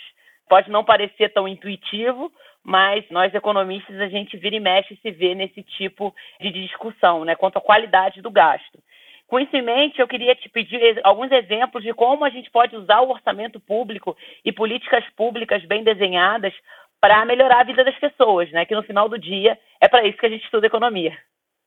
Pode 0.48 0.70
não 0.70 0.84
parecer 0.84 1.32
tão 1.32 1.48
intuitivo, 1.48 2.30
mas 2.62 3.04
nós 3.10 3.34
economistas 3.34 3.98
a 3.98 4.08
gente 4.08 4.36
vira 4.36 4.54
e 4.54 4.60
mexe 4.60 4.94
se 4.96 5.10
vê 5.10 5.34
nesse 5.34 5.62
tipo 5.62 6.14
de 6.40 6.52
discussão, 6.52 7.24
né, 7.24 7.34
quanto 7.34 7.56
à 7.56 7.60
qualidade 7.60 8.22
do 8.22 8.30
gasto. 8.30 8.78
Com 9.26 9.40
isso 9.40 9.54
em 9.56 9.62
mente, 9.62 10.00
eu 10.00 10.08
queria 10.08 10.34
te 10.34 10.48
pedir 10.48 11.00
alguns 11.04 11.30
exemplos 11.32 11.82
de 11.82 11.92
como 11.92 12.24
a 12.24 12.30
gente 12.30 12.50
pode 12.50 12.76
usar 12.76 13.00
o 13.00 13.10
orçamento 13.10 13.60
público 13.60 14.16
e 14.44 14.52
políticas 14.52 15.04
públicas 15.16 15.62
bem 15.64 15.82
desenhadas 15.82 16.54
para 17.00 17.24
melhorar 17.26 17.60
a 17.60 17.64
vida 17.64 17.84
das 17.84 17.98
pessoas, 17.98 18.50
né? 18.52 18.64
Que 18.64 18.74
no 18.74 18.82
final 18.82 19.08
do 19.08 19.18
dia 19.18 19.58
é 19.80 19.88
para 19.88 20.06
isso 20.06 20.16
que 20.18 20.26
a 20.26 20.30
gente 20.30 20.44
estuda 20.44 20.66
economia. 20.66 21.16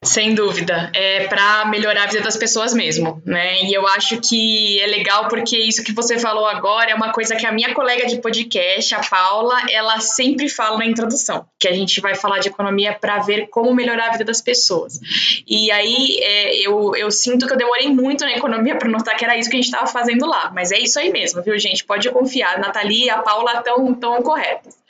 Sem 0.04 0.34
dúvida, 0.34 0.90
é 0.92 1.28
para 1.28 1.64
melhorar 1.66 2.02
a 2.02 2.06
vida 2.06 2.24
das 2.24 2.36
pessoas 2.36 2.74
mesmo, 2.74 3.22
né? 3.24 3.62
E 3.62 3.72
eu 3.72 3.86
acho 3.86 4.20
que 4.20 4.80
é 4.80 4.86
legal 4.88 5.28
porque 5.28 5.56
isso 5.56 5.84
que 5.84 5.92
você 5.92 6.18
falou 6.18 6.44
agora 6.44 6.90
é 6.90 6.94
uma 6.94 7.12
coisa 7.12 7.36
que 7.36 7.46
a 7.46 7.52
minha 7.52 7.72
colega 7.72 8.04
de 8.04 8.20
podcast, 8.20 8.96
a 8.96 9.00
Paula, 9.00 9.62
ela 9.70 10.00
sempre 10.00 10.48
fala 10.48 10.78
na 10.78 10.86
introdução, 10.86 11.46
que 11.56 11.68
a 11.68 11.72
gente 11.72 12.00
vai 12.00 12.16
falar 12.16 12.40
de 12.40 12.48
economia 12.48 12.92
para 13.00 13.20
ver 13.20 13.46
como 13.46 13.72
melhorar 13.72 14.08
a 14.08 14.12
vida 14.12 14.24
das 14.24 14.40
pessoas. 14.40 14.98
E 15.46 15.70
aí 15.70 16.18
é, 16.20 16.56
eu, 16.66 16.96
eu 16.96 17.08
sinto 17.12 17.46
que 17.46 17.52
eu 17.52 17.58
demorei 17.58 17.88
muito 17.88 18.24
na 18.24 18.32
economia 18.32 18.74
para 18.74 18.88
notar 18.88 19.16
que 19.16 19.24
era 19.24 19.38
isso 19.38 19.48
que 19.48 19.54
a 19.54 19.60
gente 19.62 19.72
estava 19.72 19.86
fazendo 19.86 20.26
lá, 20.26 20.50
mas 20.52 20.72
é 20.72 20.80
isso 20.80 20.98
aí 20.98 21.12
mesmo, 21.12 21.40
viu, 21.42 21.56
gente? 21.60 21.84
Pode 21.84 22.10
confiar, 22.10 22.56
a 22.56 22.58
Nathalie 22.58 23.04
e 23.04 23.10
a 23.10 23.18
Paula 23.18 23.58
estão 23.58 23.94
tão 23.94 24.20
corretas. 24.20 24.82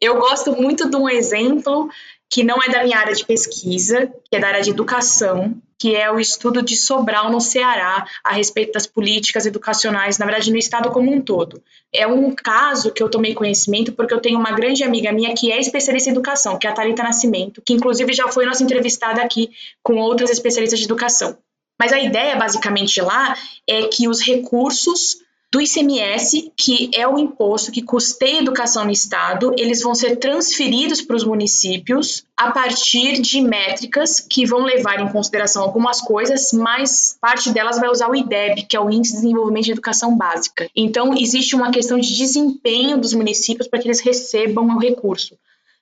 Eu 0.00 0.18
gosto 0.18 0.52
muito 0.52 0.88
de 0.88 0.96
um 0.96 1.08
exemplo 1.08 1.88
que 2.30 2.42
não 2.42 2.62
é 2.62 2.68
da 2.68 2.82
minha 2.82 2.98
área 2.98 3.14
de 3.14 3.24
pesquisa, 3.24 4.12
que 4.30 4.36
é 4.36 4.40
da 4.40 4.48
área 4.48 4.62
de 4.62 4.70
educação, 4.70 5.60
que 5.78 5.94
é 5.94 6.10
o 6.10 6.18
estudo 6.18 6.62
de 6.62 6.76
Sobral 6.76 7.30
no 7.30 7.40
Ceará 7.40 8.06
a 8.24 8.32
respeito 8.32 8.72
das 8.72 8.86
políticas 8.86 9.44
educacionais, 9.44 10.18
na 10.18 10.24
verdade, 10.24 10.50
no 10.50 10.56
estado 10.56 10.90
como 10.90 11.12
um 11.12 11.20
todo. 11.20 11.62
É 11.92 12.06
um 12.06 12.34
caso 12.34 12.90
que 12.90 13.02
eu 13.02 13.08
tomei 13.08 13.34
conhecimento 13.34 13.92
porque 13.92 14.14
eu 14.14 14.20
tenho 14.20 14.38
uma 14.38 14.52
grande 14.52 14.82
amiga 14.82 15.12
minha 15.12 15.34
que 15.34 15.52
é 15.52 15.60
especialista 15.60 16.08
em 16.08 16.12
educação, 16.12 16.58
que 16.58 16.66
é 16.66 16.70
a 16.70 16.72
Thalita 16.72 17.02
Nascimento, 17.02 17.62
que 17.64 17.72
inclusive 17.72 18.12
já 18.12 18.28
foi 18.28 18.46
nossa 18.46 18.62
entrevistada 18.62 19.22
aqui 19.22 19.50
com 19.82 19.96
outras 19.96 20.30
especialistas 20.30 20.78
de 20.78 20.86
educação. 20.86 21.36
Mas 21.78 21.92
a 21.92 22.00
ideia, 22.00 22.36
basicamente, 22.36 23.00
lá 23.00 23.36
é 23.68 23.88
que 23.88 24.08
os 24.08 24.20
recursos 24.20 25.18
do 25.54 25.60
ICMS, 25.60 26.52
que 26.56 26.90
é 26.92 27.06
o 27.06 27.16
imposto 27.16 27.70
que 27.70 27.80
custeia 27.80 28.38
a 28.38 28.42
educação 28.42 28.84
no 28.84 28.90
Estado, 28.90 29.54
eles 29.56 29.82
vão 29.82 29.94
ser 29.94 30.16
transferidos 30.16 31.00
para 31.00 31.14
os 31.14 31.22
municípios 31.22 32.24
a 32.36 32.50
partir 32.50 33.20
de 33.20 33.40
métricas 33.40 34.18
que 34.18 34.44
vão 34.44 34.64
levar 34.64 34.98
em 34.98 35.08
consideração 35.12 35.62
algumas 35.62 36.00
coisas, 36.00 36.52
mas 36.52 37.16
parte 37.20 37.52
delas 37.52 37.78
vai 37.78 37.88
usar 37.88 38.10
o 38.10 38.16
IDEB, 38.16 38.64
que 38.64 38.76
é 38.76 38.80
o 38.80 38.90
Índice 38.90 39.12
de 39.12 39.20
Desenvolvimento 39.20 39.66
de 39.66 39.70
Educação 39.70 40.16
Básica. 40.16 40.68
Então, 40.74 41.16
existe 41.16 41.54
uma 41.54 41.70
questão 41.70 42.00
de 42.00 42.16
desempenho 42.16 42.98
dos 42.98 43.14
municípios 43.14 43.68
para 43.68 43.78
que 43.78 43.86
eles 43.86 44.00
recebam 44.00 44.66
o 44.74 44.80
recurso. 44.80 45.38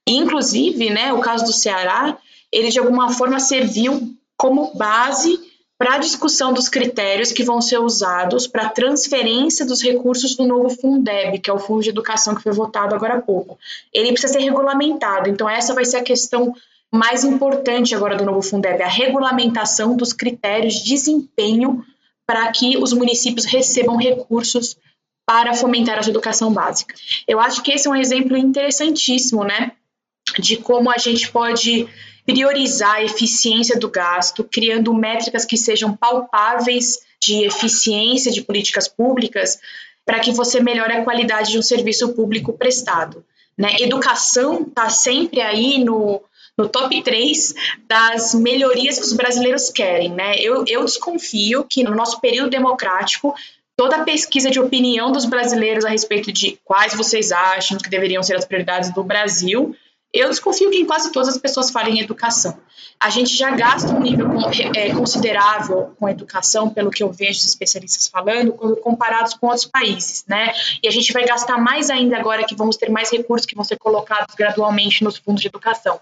Inclusive, 0.07 0.91
né, 0.91 1.15
o 1.15 1.21
caso 1.21 1.47
do 1.47 1.53
Ceará, 1.53 2.19
ele 2.53 2.69
de 2.69 2.79
alguma 2.79 3.09
forma 3.09 3.41
serviu 3.41 4.15
como 4.37 4.75
base 4.75 5.41
para 5.83 5.97
a 5.97 5.99
discussão 5.99 6.53
dos 6.53 6.69
critérios 6.69 7.33
que 7.33 7.43
vão 7.43 7.61
ser 7.61 7.81
usados 7.81 8.47
para 8.47 8.67
a 8.67 8.69
transferência 8.69 9.67
dos 9.67 9.83
recursos 9.83 10.37
do 10.37 10.47
novo 10.47 10.71
Fundeb, 10.71 11.41
que 11.41 11.51
é 11.51 11.53
o 11.53 11.59
Fundo 11.59 11.83
de 11.83 11.89
Educação 11.89 12.37
que 12.37 12.43
foi 12.43 12.53
votado 12.53 12.95
agora 12.95 13.15
há 13.15 13.21
pouco. 13.21 13.59
Ele 13.93 14.13
precisa 14.13 14.35
ser 14.35 14.39
regulamentado, 14.39 15.29
então 15.29 15.51
essa 15.51 15.75
vai 15.75 15.85
ser 15.85 15.97
a 15.97 16.05
questão 16.05 16.55
mais 16.89 17.25
importante 17.25 17.97
agora 17.97 18.15
do 18.15 18.25
novo 18.25 18.43
Fundeb, 18.43 18.81
a 18.81 18.87
regulamentação 18.87 19.97
dos 19.97 20.13
critérios 20.13 20.75
de 20.75 20.91
desempenho 20.91 21.85
para 22.25 22.47
que 22.53 22.77
os 22.77 22.93
municípios 22.93 23.45
recebam 23.45 23.97
recursos 23.97 24.77
para 25.27 25.53
fomentar 25.53 25.99
a 25.99 26.09
educação 26.09 26.53
básica. 26.53 26.95
Eu 27.27 27.41
acho 27.41 27.61
que 27.61 27.73
esse 27.73 27.89
é 27.89 27.91
um 27.91 27.97
exemplo 27.97 28.37
interessantíssimo, 28.37 29.43
né, 29.43 29.73
de 30.39 30.59
como 30.59 30.93
a 30.93 30.99
gente 30.99 31.29
pode 31.33 31.89
priorizar 32.25 32.97
a 32.97 33.05
eficiência 33.05 33.79
do 33.79 33.89
gasto, 33.89 34.45
criando 34.45 34.95
métricas 34.95 35.45
que 35.45 35.57
sejam 35.57 35.97
palpáveis 35.97 37.01
de 37.21 37.45
eficiência 37.45 38.31
de 38.31 38.43
políticas 38.43 38.89
públicas, 38.89 39.59
para 40.05 40.21
que 40.21 40.33
você 40.33 40.61
melhore 40.61 40.93
a 40.93 41.05
qualidade 41.05 41.53
de 41.53 41.59
um 41.59 41.63
serviço 41.63 42.13
público 42.15 42.53
prestado. 42.53 43.25
Né? 43.57 43.77
Educação 43.81 44.63
está 44.63 44.89
sempre 44.89 45.41
aí 45.41 45.83
no, 45.83 46.23
no 46.57 46.69
top 46.69 47.03
3 47.03 47.55
das 47.89 48.35
melhorias 48.35 48.99
que 48.99 49.05
os 49.05 49.13
brasileiros 49.13 49.71
querem. 49.71 50.11
Né? 50.11 50.35
Eu, 50.39 50.65
eu 50.67 50.85
desconfio 50.85 51.65
que 51.65 51.83
no 51.83 51.95
nosso 51.95 52.21
período 52.21 52.51
democrático, 52.51 53.35
toda 53.77 53.97
a 53.97 54.05
pesquisa 54.05 54.51
de 54.51 54.59
opinião 54.59 55.13
dos 55.13 55.25
brasileiros 55.25 55.85
a 55.85 55.91
respeito 55.91 56.33
de 56.33 56.59
quais 56.65 56.95
vocês 56.95 57.31
acham 57.31 57.79
que 57.79 57.91
deveriam 57.91 58.23
ser 58.23 58.37
as 58.37 58.45
prioridades 58.45 58.93
do 58.93 59.05
Brasil 59.05 59.77
eu 60.13 60.29
desconfio 60.29 60.71
que 60.71 60.77
em 60.77 60.85
quase 60.85 61.11
todas 61.11 61.31
as 61.31 61.39
pessoas 61.39 61.71
falem 61.71 62.01
educação. 62.01 62.59
A 63.01 63.09
gente 63.09 63.35
já 63.35 63.51
gasta 63.51 63.93
um 63.93 64.01
nível 64.01 64.29
é, 64.77 64.95
considerável 64.95 65.95
com 65.99 66.09
educação, 66.09 66.69
pelo 66.69 66.91
que 66.91 67.03
eu 67.03 67.11
vejo 67.11 67.39
os 67.39 67.47
especialistas 67.47 68.09
falando, 68.09 68.53
quando 68.53 68.77
comparados 68.77 69.35
com 69.35 69.47
outros 69.47 69.65
países, 69.65 70.25
né? 70.29 70.53
E 70.83 70.87
a 70.87 70.91
gente 70.91 71.13
vai 71.13 71.25
gastar 71.25 71.59
mais 71.59 71.89
ainda 71.89 72.17
agora 72.17 72.45
que 72.45 72.55
vamos 72.55 72.77
ter 72.77 72.91
mais 72.91 73.11
recursos 73.11 73.47
que 73.47 73.55
vão 73.55 73.65
ser 73.65 73.79
colocados 73.79 74.35
gradualmente 74.35 75.03
nos 75.03 75.17
fundos 75.17 75.41
de 75.41 75.49
educação. 75.49 75.99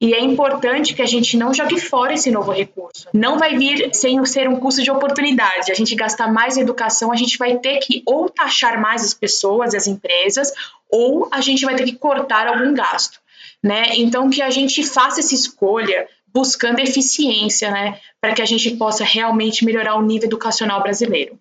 E 0.00 0.14
é 0.14 0.20
importante 0.20 0.94
que 0.94 1.02
a 1.02 1.06
gente 1.06 1.36
não 1.36 1.52
jogue 1.52 1.78
fora 1.78 2.14
esse 2.14 2.30
novo 2.30 2.52
recurso. 2.52 3.06
Não 3.12 3.38
vai 3.38 3.58
vir 3.58 3.90
sem 3.94 4.24
ser 4.24 4.48
um 4.48 4.56
custo 4.56 4.82
de 4.82 4.90
oportunidade. 4.90 5.70
A 5.70 5.74
gente 5.74 5.94
gastar 5.94 6.32
mais 6.32 6.56
em 6.56 6.62
educação, 6.62 7.12
a 7.12 7.16
gente 7.16 7.36
vai 7.36 7.58
ter 7.58 7.78
que 7.80 8.02
ou 8.06 8.28
taxar 8.30 8.80
mais 8.80 9.04
as 9.04 9.12
pessoas, 9.12 9.74
as 9.74 9.86
empresas, 9.86 10.52
ou 10.88 11.28
a 11.30 11.42
gente 11.42 11.66
vai 11.66 11.74
ter 11.74 11.84
que 11.84 11.96
cortar 11.96 12.46
algum 12.46 12.72
gasto 12.72 13.20
né? 13.62 13.96
Então 13.96 14.30
que 14.30 14.42
a 14.42 14.50
gente 14.50 14.82
faça 14.82 15.20
essa 15.20 15.34
escolha 15.34 16.08
buscando 16.32 16.78
eficiência, 16.80 17.70
né, 17.70 17.98
para 18.20 18.34
que 18.34 18.42
a 18.42 18.46
gente 18.46 18.76
possa 18.76 19.04
realmente 19.04 19.64
melhorar 19.64 19.96
o 19.96 20.02
nível 20.02 20.28
educacional 20.28 20.82
brasileiro. 20.82 21.38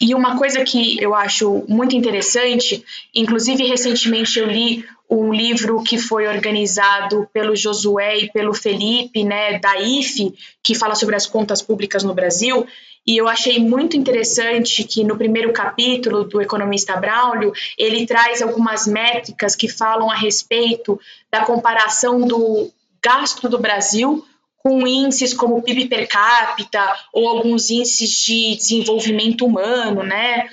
E 0.00 0.14
uma 0.14 0.36
coisa 0.36 0.62
que 0.62 1.02
eu 1.02 1.14
acho 1.14 1.64
muito 1.68 1.96
interessante, 1.96 2.84
inclusive 3.14 3.64
recentemente 3.64 4.38
eu 4.38 4.46
li 4.46 4.84
um 5.08 5.32
livro 5.32 5.82
que 5.82 5.96
foi 5.96 6.26
organizado 6.26 7.28
pelo 7.32 7.56
Josué 7.56 8.18
e 8.18 8.32
pelo 8.32 8.52
Felipe, 8.52 9.24
né, 9.24 9.58
da 9.58 9.80
IFE, 9.80 10.34
que 10.62 10.74
fala 10.74 10.94
sobre 10.94 11.16
as 11.16 11.26
contas 11.26 11.62
públicas 11.62 12.02
no 12.02 12.12
Brasil, 12.12 12.66
e 13.06 13.16
eu 13.16 13.28
achei 13.28 13.60
muito 13.60 13.96
interessante 13.96 14.82
que 14.82 15.04
no 15.04 15.16
primeiro 15.16 15.52
capítulo 15.52 16.24
do 16.24 16.40
economista 16.40 16.96
Braulio, 16.96 17.52
ele 17.78 18.04
traz 18.04 18.42
algumas 18.42 18.86
métricas 18.86 19.54
que 19.54 19.68
falam 19.68 20.10
a 20.10 20.14
respeito 20.16 20.98
da 21.30 21.44
comparação 21.44 22.26
do 22.26 22.68
gasto 23.00 23.48
do 23.48 23.58
Brasil 23.58 24.26
com 24.58 24.84
índices 24.84 25.32
como 25.32 25.62
PIB 25.62 25.86
per 25.86 26.08
capita 26.08 26.82
ou 27.12 27.28
alguns 27.28 27.70
índices 27.70 28.10
de 28.24 28.56
desenvolvimento 28.56 29.46
humano, 29.46 30.02
né? 30.02 30.48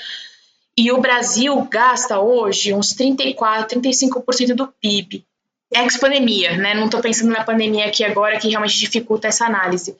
E 0.77 0.91
o 0.91 1.01
Brasil 1.01 1.59
gasta 1.65 2.19
hoje 2.19 2.73
uns 2.73 2.93
34, 2.93 3.79
35% 3.79 4.53
do 4.53 4.67
PIB 4.67 5.25
ex-pandemia, 5.75 6.57
né? 6.57 6.73
Não 6.73 6.85
estou 6.85 7.01
pensando 7.01 7.31
na 7.31 7.43
pandemia 7.43 7.85
aqui 7.85 8.03
agora, 8.03 8.37
que 8.37 8.49
realmente 8.49 8.77
dificulta 8.77 9.27
essa 9.27 9.45
análise. 9.45 9.95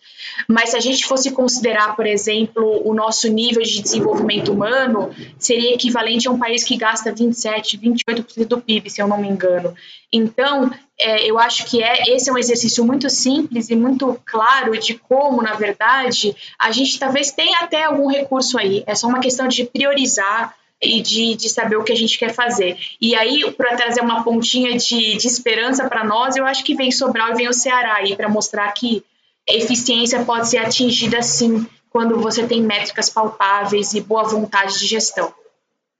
Mas 0.47 0.69
se 0.69 0.77
a 0.77 0.79
gente 0.79 1.05
fosse 1.05 1.31
considerar, 1.31 1.95
por 1.95 2.05
exemplo, 2.05 2.81
o 2.85 2.93
nosso 2.93 3.27
nível 3.27 3.61
de 3.61 3.81
desenvolvimento 3.81 4.51
humano, 4.51 5.09
seria 5.37 5.73
equivalente 5.73 6.27
a 6.27 6.31
um 6.31 6.39
país 6.39 6.63
que 6.63 6.77
gasta 6.77 7.11
27, 7.11 7.77
28% 7.77 8.45
do 8.45 8.61
PIB, 8.61 8.89
se 8.89 9.01
eu 9.01 9.07
não 9.07 9.17
me 9.17 9.27
engano. 9.27 9.75
Então, 10.11 10.71
é, 10.99 11.29
eu 11.29 11.39
acho 11.39 11.65
que 11.65 11.81
é, 11.81 12.15
esse 12.15 12.29
é 12.29 12.33
um 12.33 12.37
exercício 12.37 12.85
muito 12.85 13.09
simples 13.09 13.69
e 13.69 13.75
muito 13.75 14.19
claro 14.25 14.77
de 14.77 14.93
como, 14.93 15.41
na 15.41 15.53
verdade, 15.53 16.35
a 16.59 16.71
gente 16.71 16.99
talvez 16.99 17.31
tenha 17.31 17.59
até 17.59 17.83
algum 17.83 18.07
recurso 18.07 18.59
aí. 18.59 18.83
É 18.85 18.93
só 18.93 19.07
uma 19.07 19.19
questão 19.19 19.47
de 19.47 19.63
priorizar 19.65 20.55
e 20.83 21.01
de, 21.01 21.35
de 21.35 21.49
saber 21.49 21.77
o 21.77 21.83
que 21.83 21.91
a 21.91 21.95
gente 21.95 22.17
quer 22.17 22.33
fazer. 22.33 22.77
E 22.99 23.15
aí, 23.15 23.51
para 23.51 23.75
trazer 23.75 24.01
uma 24.01 24.23
pontinha 24.23 24.77
de, 24.77 25.17
de 25.17 25.27
esperança 25.27 25.87
para 25.87 26.03
nós, 26.03 26.35
eu 26.35 26.45
acho 26.45 26.63
que 26.63 26.75
vem 26.75 26.91
Sobral 26.91 27.31
e 27.31 27.35
vem 27.35 27.47
o 27.47 27.53
Ceará 27.53 27.95
aí 27.95 28.15
para 28.15 28.29
mostrar 28.29 28.71
que 28.73 29.03
eficiência 29.47 30.23
pode 30.23 30.47
ser 30.47 30.57
atingida 30.57 31.21
sim 31.21 31.65
quando 31.89 32.19
você 32.19 32.47
tem 32.47 32.61
métricas 32.61 33.09
palpáveis 33.09 33.93
e 33.93 34.01
boa 34.01 34.23
vontade 34.23 34.79
de 34.79 34.87
gestão. 34.87 35.33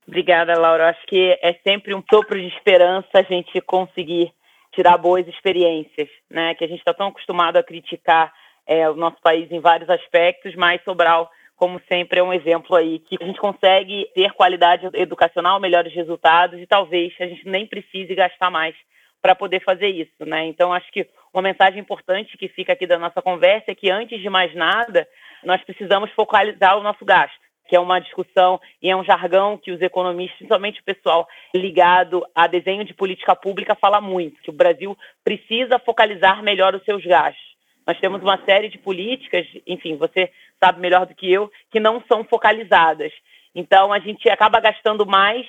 Obrigada, 0.08 0.58
Laura. 0.58 0.90
Acho 0.90 1.06
que 1.06 1.38
é 1.42 1.54
sempre 1.64 1.94
um 1.94 2.04
sopro 2.10 2.40
de 2.40 2.48
esperança 2.48 3.08
a 3.14 3.22
gente 3.22 3.62
conseguir 3.62 4.34
tirar 4.74 4.98
boas 4.98 5.28
experiências, 5.28 6.10
né? 6.30 6.56
Que 6.56 6.66
a 6.66 6.68
gente 6.68 6.80
está 6.80 6.94
tão 6.94 7.08
acostumado 7.08 7.58
a 7.58 7.64
criticar 7.64 8.34
é, 8.66 8.90
o 8.90 8.96
nosso 8.96 9.22
país 9.22 9.52
em 9.52 9.60
vários 9.60 9.90
aspectos, 9.90 10.56
mas 10.56 10.84
Sobral 10.84 11.30
como 11.56 11.80
sempre, 11.88 12.20
é 12.20 12.24
um 12.24 12.34
exemplo 12.34 12.76
aí 12.76 13.00
que 13.00 13.18
a 13.22 13.26
gente 13.26 13.40
consegue 13.40 14.10
ter 14.14 14.32
qualidade 14.34 14.90
educacional, 14.94 15.60
melhores 15.60 15.94
resultados 15.94 16.60
e 16.60 16.68
talvez 16.68 17.14
a 17.20 17.26
gente 17.26 17.48
nem 17.48 17.66
precise 17.66 18.14
gastar 18.16 18.50
mais 18.50 18.76
para 19.22 19.34
poder 19.34 19.64
fazer 19.64 19.88
isso, 19.88 20.26
né? 20.26 20.46
Então, 20.46 20.74
acho 20.74 20.92
que 20.92 21.08
uma 21.34 21.42
mensagem 21.42 21.80
importante 21.80 22.38
que 22.38 22.50
fica 22.50 22.74
aqui 22.74 22.86
da 22.86 23.00
nossa 23.00 23.22
conversa 23.22 23.72
é 23.72 23.76
que, 23.76 23.90
antes 23.90 24.20
de 24.20 24.30
mais 24.30 24.54
nada, 24.54 25.08
nós 25.46 25.64
precisamos 25.64 26.12
focalizar 26.12 26.78
o 26.78 26.84
nosso 26.84 27.06
gasto, 27.06 27.40
que 27.70 27.76
é 27.76 27.80
uma 27.80 28.00
discussão 28.00 28.60
e 28.82 28.90
é 28.90 28.96
um 28.96 29.04
jargão 29.04 29.58
que 29.58 29.72
os 29.72 29.82
economistas, 29.82 30.38
principalmente 30.40 30.82
o 30.82 30.84
pessoal 30.84 31.26
ligado 31.56 32.26
a 32.36 32.48
desenho 32.48 32.84
de 32.84 32.94
política 32.94 33.34
pública, 33.34 33.76
fala 33.76 34.02
muito, 34.02 34.42
que 34.42 34.50
o 34.50 34.54
Brasil 34.54 34.98
precisa 35.24 35.80
focalizar 35.80 36.44
melhor 36.44 36.76
os 36.76 36.84
seus 36.84 37.06
gastos. 37.06 37.54
Nós 37.88 38.00
temos 38.00 38.22
uma 38.22 38.38
série 38.46 38.70
de 38.70 38.78
políticas, 38.78 39.46
enfim, 39.66 39.96
você 39.96 40.30
sabe 40.64 40.80
melhor 40.80 41.06
do 41.06 41.16
que 41.16 41.32
eu, 41.32 41.52
que 41.70 41.80
não 41.80 42.02
são 42.08 42.24
focalizadas. 42.24 43.12
Então, 43.54 43.92
a 43.92 44.00
gente 44.00 44.30
acaba 44.30 44.60
gastando 44.60 45.06
mais 45.06 45.46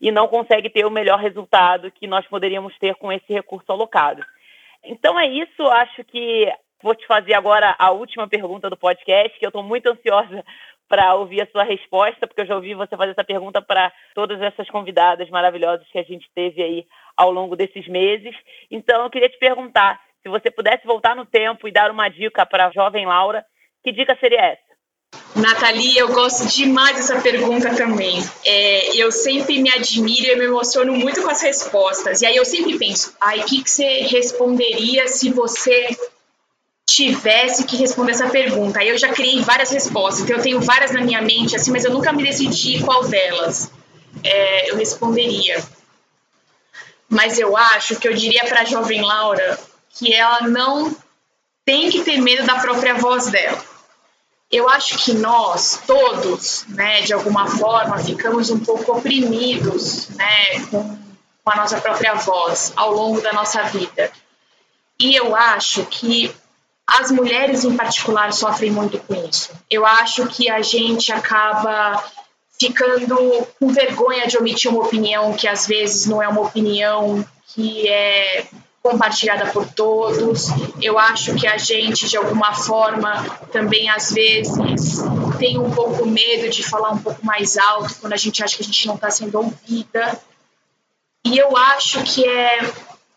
e 0.00 0.10
não 0.10 0.26
consegue 0.28 0.68
ter 0.68 0.84
o 0.84 0.90
melhor 0.90 1.18
resultado 1.18 1.90
que 1.90 2.06
nós 2.06 2.26
poderíamos 2.26 2.76
ter 2.78 2.94
com 2.96 3.12
esse 3.12 3.32
recurso 3.32 3.70
alocado. 3.70 4.22
Então, 4.84 5.18
é 5.18 5.26
isso. 5.26 5.62
Acho 5.62 6.04
que 6.04 6.52
vou 6.82 6.94
te 6.94 7.06
fazer 7.06 7.34
agora 7.34 7.74
a 7.78 7.90
última 7.92 8.28
pergunta 8.28 8.68
do 8.68 8.76
podcast, 8.76 9.38
que 9.38 9.46
eu 9.46 9.50
estou 9.50 9.62
muito 9.62 9.88
ansiosa 9.88 10.44
para 10.88 11.14
ouvir 11.14 11.42
a 11.42 11.50
sua 11.50 11.64
resposta, 11.64 12.26
porque 12.26 12.42
eu 12.42 12.46
já 12.46 12.54
ouvi 12.54 12.74
você 12.74 12.96
fazer 12.96 13.12
essa 13.12 13.24
pergunta 13.24 13.60
para 13.60 13.92
todas 14.14 14.40
essas 14.40 14.68
convidadas 14.68 15.28
maravilhosas 15.30 15.86
que 15.88 15.98
a 15.98 16.04
gente 16.04 16.28
teve 16.34 16.62
aí 16.62 16.86
ao 17.16 17.30
longo 17.32 17.56
desses 17.56 17.88
meses. 17.88 18.34
Então, 18.70 19.02
eu 19.02 19.10
queria 19.10 19.28
te 19.28 19.38
perguntar 19.38 20.00
se 20.22 20.28
você 20.28 20.50
pudesse 20.50 20.86
voltar 20.86 21.16
no 21.16 21.24
tempo 21.24 21.66
e 21.66 21.72
dar 21.72 21.90
uma 21.90 22.08
dica 22.08 22.44
para 22.44 22.66
a 22.66 22.70
jovem 22.70 23.06
Laura, 23.06 23.44
que 23.86 23.92
dica 23.92 24.16
seria 24.18 24.40
essa? 24.40 24.66
Nathalie, 25.36 25.96
eu 25.96 26.08
gosto 26.08 26.44
demais 26.48 26.96
dessa 26.96 27.20
pergunta 27.20 27.72
também. 27.72 28.18
É, 28.44 28.96
eu 28.96 29.12
sempre 29.12 29.62
me 29.62 29.70
admiro 29.70 30.26
e 30.26 30.34
me 30.34 30.44
emociono 30.46 30.92
muito 30.92 31.22
com 31.22 31.30
as 31.30 31.40
respostas. 31.40 32.20
E 32.20 32.26
aí 32.26 32.34
eu 32.34 32.44
sempre 32.44 32.76
penso, 32.76 33.14
ai, 33.20 33.38
o 33.38 33.44
que, 33.44 33.62
que 33.62 33.70
você 33.70 34.00
responderia 34.08 35.06
se 35.06 35.30
você 35.30 35.96
tivesse 36.84 37.64
que 37.64 37.76
responder 37.76 38.10
essa 38.10 38.28
pergunta? 38.28 38.80
Aí 38.80 38.88
eu 38.88 38.98
já 38.98 39.12
criei 39.12 39.40
várias 39.40 39.70
respostas, 39.70 40.24
então 40.24 40.36
eu 40.36 40.42
tenho 40.42 40.60
várias 40.60 40.90
na 40.90 41.02
minha 41.02 41.22
mente, 41.22 41.54
assim, 41.54 41.70
mas 41.70 41.84
eu 41.84 41.92
nunca 41.92 42.12
me 42.12 42.24
decidi 42.24 42.82
qual 42.82 43.04
delas 43.04 43.70
é, 44.24 44.68
eu 44.72 44.76
responderia. 44.76 45.62
Mas 47.08 47.38
eu 47.38 47.56
acho 47.56 47.94
que 48.00 48.08
eu 48.08 48.14
diria 48.14 48.44
para 48.46 48.62
a 48.62 48.64
jovem 48.64 49.00
Laura 49.02 49.56
que 49.90 50.12
ela 50.12 50.48
não 50.48 50.92
tem 51.64 51.88
que 51.88 52.02
ter 52.02 52.20
medo 52.20 52.44
da 52.44 52.58
própria 52.58 52.94
voz 52.94 53.28
dela. 53.28 53.75
Eu 54.50 54.68
acho 54.68 54.98
que 54.98 55.12
nós 55.12 55.80
todos, 55.86 56.64
né, 56.68 57.02
de 57.02 57.12
alguma 57.12 57.46
forma, 57.48 57.98
ficamos 57.98 58.50
um 58.50 58.60
pouco 58.60 58.96
oprimidos, 58.96 60.08
né, 60.10 60.60
com, 60.70 60.98
com 61.44 61.50
a 61.50 61.56
nossa 61.56 61.80
própria 61.80 62.14
voz 62.14 62.72
ao 62.76 62.92
longo 62.92 63.20
da 63.20 63.32
nossa 63.32 63.62
vida. 63.64 64.10
E 64.98 65.14
eu 65.14 65.34
acho 65.34 65.84
que 65.86 66.34
as 66.86 67.10
mulheres 67.10 67.64
em 67.64 67.76
particular 67.76 68.32
sofrem 68.32 68.70
muito 68.70 68.98
com 68.98 69.14
isso. 69.28 69.50
Eu 69.68 69.84
acho 69.84 70.26
que 70.28 70.48
a 70.48 70.62
gente 70.62 71.12
acaba 71.12 72.02
ficando 72.58 73.46
com 73.58 73.68
vergonha 73.68 74.26
de 74.26 74.38
omitir 74.38 74.70
uma 74.70 74.84
opinião 74.84 75.34
que 75.34 75.48
às 75.48 75.66
vezes 75.66 76.06
não 76.06 76.22
é 76.22 76.28
uma 76.28 76.40
opinião 76.40 77.26
que 77.48 77.88
é 77.88 78.46
compartilhada 78.86 79.46
por 79.50 79.66
todos. 79.66 80.46
Eu 80.80 80.96
acho 80.96 81.34
que 81.34 81.46
a 81.46 81.58
gente, 81.58 82.08
de 82.08 82.16
alguma 82.16 82.54
forma, 82.54 83.24
também 83.50 83.90
às 83.90 84.12
vezes 84.12 85.02
tem 85.38 85.58
um 85.58 85.70
pouco 85.70 86.06
medo 86.06 86.48
de 86.48 86.62
falar 86.62 86.92
um 86.92 86.98
pouco 86.98 87.24
mais 87.26 87.58
alto 87.58 87.96
quando 88.00 88.12
a 88.12 88.16
gente 88.16 88.42
acha 88.44 88.56
que 88.56 88.62
a 88.62 88.64
gente 88.64 88.86
não 88.86 88.94
está 88.94 89.10
sendo 89.10 89.38
ouvida. 89.38 90.20
E 91.24 91.36
eu 91.36 91.56
acho 91.56 92.02
que 92.04 92.24
é, 92.24 92.72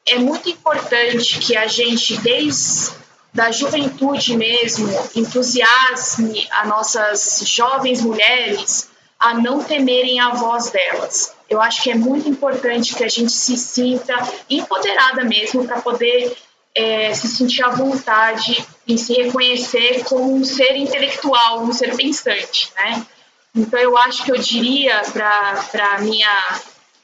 é 0.08 0.18
muito 0.18 0.50
importante 0.50 1.38
que 1.38 1.56
a 1.56 1.68
gente, 1.68 2.18
desde 2.18 2.98
da 3.32 3.52
juventude 3.52 4.36
mesmo, 4.36 4.90
entusiasme 5.16 6.48
as 6.50 6.68
nossas 6.68 7.44
jovens 7.46 8.02
mulheres 8.02 8.90
a 9.20 9.34
não 9.34 9.64
temerem 9.64 10.20
a 10.20 10.30
voz 10.30 10.70
delas. 10.72 11.36
Eu 11.50 11.62
acho 11.62 11.84
que 11.84 11.92
é 11.92 11.96
muito 11.96 12.30
importante 12.30 12.96
que 12.96 13.04
a 13.04 13.10
gente 13.10 13.32
se 13.32 13.58
sinta 13.58 14.16
empoderada 14.50 15.24
mesmo 15.26 15.66
para 15.66 15.82
poder 15.82 16.36
é, 16.74 17.14
se 17.14 17.28
sentir 17.28 17.64
à 17.64 17.70
vontade 17.70 18.66
em 18.88 18.96
se 18.96 19.14
reconhecer 19.14 20.04
como 20.06 20.34
um 20.34 20.44
ser 20.44 20.76
intelectual, 20.78 21.64
um 21.64 21.74
ser 21.74 21.96
pensante, 21.96 22.72
né? 22.76 23.06
Então 23.54 23.80
eu 23.80 23.98
acho 23.98 24.24
que 24.24 24.32
eu 24.32 24.38
diria 24.38 25.02
para 25.12 25.96
a 25.96 26.02
minha 26.02 26.62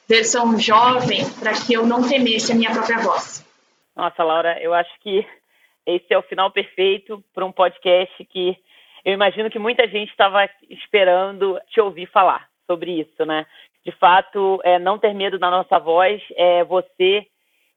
versão 0.08 0.58
jovem 0.60 1.28
para 1.32 1.54
que 1.54 1.74
eu 1.74 1.86
não 1.86 2.08
temesse 2.08 2.52
a 2.52 2.56
minha 2.56 2.72
própria 2.72 3.00
voz. 3.00 3.44
Nossa, 3.96 4.24
Laura, 4.24 4.62
eu 4.62 4.74
acho 4.74 4.92
que 5.02 5.26
esse 5.86 6.06
é 6.14 6.18
o 6.18 6.24
final 6.24 6.52
perfeito 6.52 7.24
para 7.34 7.46
um 7.46 7.52
podcast 7.52 8.24
que 8.26 8.58
eu 9.06 9.14
imagino 9.14 9.52
que 9.52 9.60
muita 9.60 9.88
gente 9.88 10.10
estava 10.10 10.50
esperando 10.68 11.62
te 11.70 11.80
ouvir 11.80 12.08
falar 12.08 12.50
sobre 12.66 13.02
isso, 13.02 13.24
né? 13.24 13.46
De 13.86 13.92
fato, 13.92 14.60
é, 14.64 14.80
não 14.80 14.98
ter 14.98 15.14
medo 15.14 15.38
da 15.38 15.52
nossa 15.52 15.78
voz. 15.78 16.20
É, 16.36 16.64
você 16.64 17.28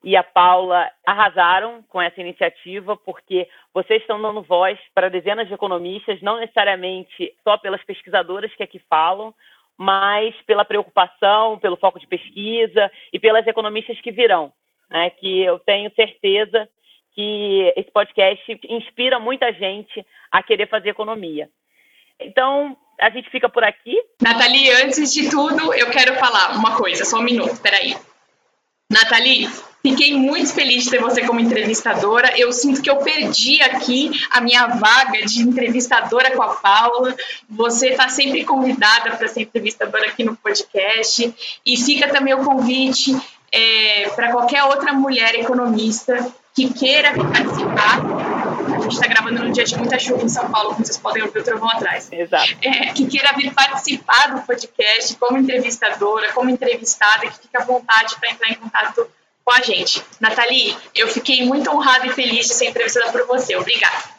e 0.03 0.17
a 0.17 0.23
Paula 0.23 0.91
arrasaram 1.07 1.83
com 1.89 2.01
essa 2.01 2.19
iniciativa, 2.19 2.97
porque 2.97 3.47
vocês 3.75 4.01
estão 4.01 4.21
dando 4.21 4.41
voz 4.41 4.79
para 4.95 5.11
dezenas 5.11 5.49
de 5.49 5.53
economistas, 5.55 6.23
não 6.23 6.39
necessariamente 6.39 7.35
só 7.45 7.59
pelas 7.59 7.85
pesquisadoras 7.85 8.55
que 8.55 8.63
aqui 8.63 8.81
falam, 8.89 9.35
mas 9.77 10.35
pela 10.47 10.65
preocupação, 10.65 11.59
pelo 11.59 11.77
foco 11.77 12.01
de 12.01 12.07
pesquisa 12.07 12.91
e 13.13 13.19
pelas 13.19 13.47
economistas 13.47 14.01
que 14.01 14.11
virão, 14.11 14.51
né? 14.89 15.11
que 15.11 15.43
eu 15.43 15.59
tenho 15.59 15.95
certeza 15.95 16.67
que 17.15 17.73
esse 17.77 17.91
podcast 17.91 18.61
inspira 18.69 19.19
muita 19.19 19.53
gente 19.53 20.05
a 20.31 20.43
querer 20.43 20.69
fazer 20.69 20.91
economia. 20.91 21.49
Então, 22.21 22.77
a 23.01 23.11
gente 23.11 23.31
fica 23.31 23.49
por 23.49 23.65
aqui. 23.65 23.97
Nathalie, 24.21 24.71
antes 24.83 25.13
de 25.13 25.31
tudo, 25.31 25.73
eu 25.75 25.91
quero 25.91 26.15
falar 26.17 26.57
uma 26.57 26.77
coisa, 26.77 27.05
só 27.05 27.19
um 27.19 27.23
minuto, 27.23 27.61
peraí. 27.61 27.97
Nathalie, 28.91 29.49
Fiquei 29.81 30.13
muito 30.15 30.53
feliz 30.53 30.85
de 30.85 30.91
ter 30.91 31.01
você 31.01 31.25
como 31.25 31.39
entrevistadora. 31.39 32.37
Eu 32.37 32.53
sinto 32.53 32.83
que 32.83 32.91
eu 32.91 32.97
perdi 32.97 33.63
aqui 33.63 34.11
a 34.31 34.41
minha 34.41 34.67
vaga 34.67 35.25
de 35.25 35.41
entrevistadora 35.41 36.33
com 36.33 36.43
a 36.43 36.57
Paula. 36.57 37.15
Você 37.49 37.91
está 37.91 38.09
sempre 38.09 38.45
convidada 38.45 39.17
para 39.17 39.29
ser 39.29 39.43
entrevistadora 39.43 40.09
aqui 40.09 40.25
no 40.25 40.37
podcast. 40.37 41.33
E 41.65 41.77
fica 41.77 42.09
também 42.09 42.35
o 42.35 42.45
convite 42.45 43.17
é, 43.53 44.11
para 44.11 44.33
qualquer 44.33 44.65
outra 44.65 44.93
mulher 44.93 45.35
economista 45.37 46.35
que 46.59 46.75
queira 46.75 47.13
participar. 47.15 48.03
A 48.75 48.81
gente 48.81 48.95
está 48.95 49.07
gravando 49.07 49.45
num 49.45 49.53
dia 49.53 49.63
de 49.63 49.79
muita 49.79 49.97
chuva 49.97 50.25
em 50.25 50.29
São 50.29 50.51
Paulo, 50.51 50.71
como 50.71 50.85
vocês 50.85 50.99
podem 50.99 51.23
ouvir 51.23 51.39
o 51.39 51.45
trovão 51.45 51.71
atrás. 51.71 52.13
Exato. 52.13 52.57
É, 52.61 52.93
que 52.93 53.07
queira 53.07 53.33
vir 53.35 53.55
participar 53.55 54.35
do 54.35 54.45
podcast 54.45 55.17
como 55.19 55.39
entrevistadora, 55.39 56.33
como 56.33 56.51
entrevistada, 56.51 57.29
que 57.29 57.39
fique 57.39 57.57
à 57.57 57.65
vontade 57.65 58.19
para 58.19 58.31
entrar 58.31 58.51
em 58.51 58.55
contato 58.55 59.09
com 59.45 59.53
a 59.53 59.61
gente. 59.61 60.03
Nathalie, 60.21 60.77
eu 60.97 61.07
fiquei 61.07 61.45
muito 61.45 61.71
honrada 61.71 62.07
e 62.07 62.11
feliz 62.11 62.49
de 62.49 62.55
ser 62.55 62.67
entrevistada 62.71 63.13
por 63.13 63.25
você. 63.29 63.55
Obrigada. 63.55 64.19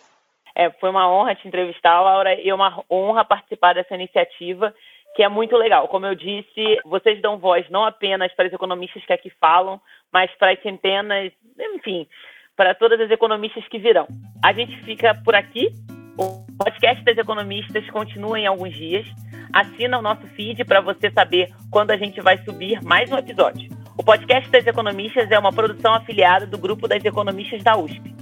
É, 0.55 0.69
foi 0.69 0.89
uma 0.89 1.11
honra 1.11 1.35
te 1.35 1.45
entrevistar, 1.45 1.99
Laura, 1.99 2.35
e 2.35 2.47
é 2.49 2.55
uma 2.55 2.83
honra 2.89 3.25
participar 3.25 3.73
dessa 3.73 3.95
iniciativa, 3.95 4.73
que 5.13 5.23
é 5.23 5.27
muito 5.27 5.57
legal. 5.57 5.89
Como 5.89 6.05
eu 6.05 6.15
disse, 6.15 6.79
vocês 6.85 7.21
dão 7.21 7.37
voz 7.37 7.69
não 7.69 7.83
apenas 7.83 8.33
para 8.33 8.47
os 8.47 8.53
economistas 8.53 9.05
que 9.05 9.11
aqui 9.11 9.29
falam, 9.41 9.81
mas 10.11 10.31
para 10.37 10.53
as 10.53 10.61
centenas, 10.61 11.31
enfim, 11.75 12.07
para 12.55 12.75
todas 12.75 12.99
as 12.99 13.09
economistas 13.11 13.67
que 13.67 13.79
virão. 13.79 14.07
A 14.43 14.53
gente 14.53 14.75
fica 14.83 15.15
por 15.23 15.35
aqui. 15.35 15.69
O 16.17 16.45
podcast 16.57 17.03
das 17.05 17.17
economistas 17.17 17.89
continua 17.89 18.39
em 18.39 18.45
alguns 18.45 18.75
dias. 18.75 19.07
Assina 19.53 19.97
o 19.97 20.01
nosso 20.01 20.27
feed 20.27 20.65
para 20.65 20.81
você 20.81 21.09
saber 21.11 21.49
quando 21.71 21.91
a 21.91 21.97
gente 21.97 22.19
vai 22.21 22.37
subir 22.39 22.83
mais 22.83 23.09
um 23.11 23.17
episódio. 23.17 23.69
O 23.97 24.03
podcast 24.03 24.49
das 24.49 24.65
economistas 24.65 25.31
é 25.31 25.39
uma 25.39 25.51
produção 25.51 25.93
afiliada 25.93 26.45
do 26.45 26.57
grupo 26.57 26.87
das 26.87 27.03
economistas 27.03 27.63
da 27.63 27.77
USP. 27.77 28.13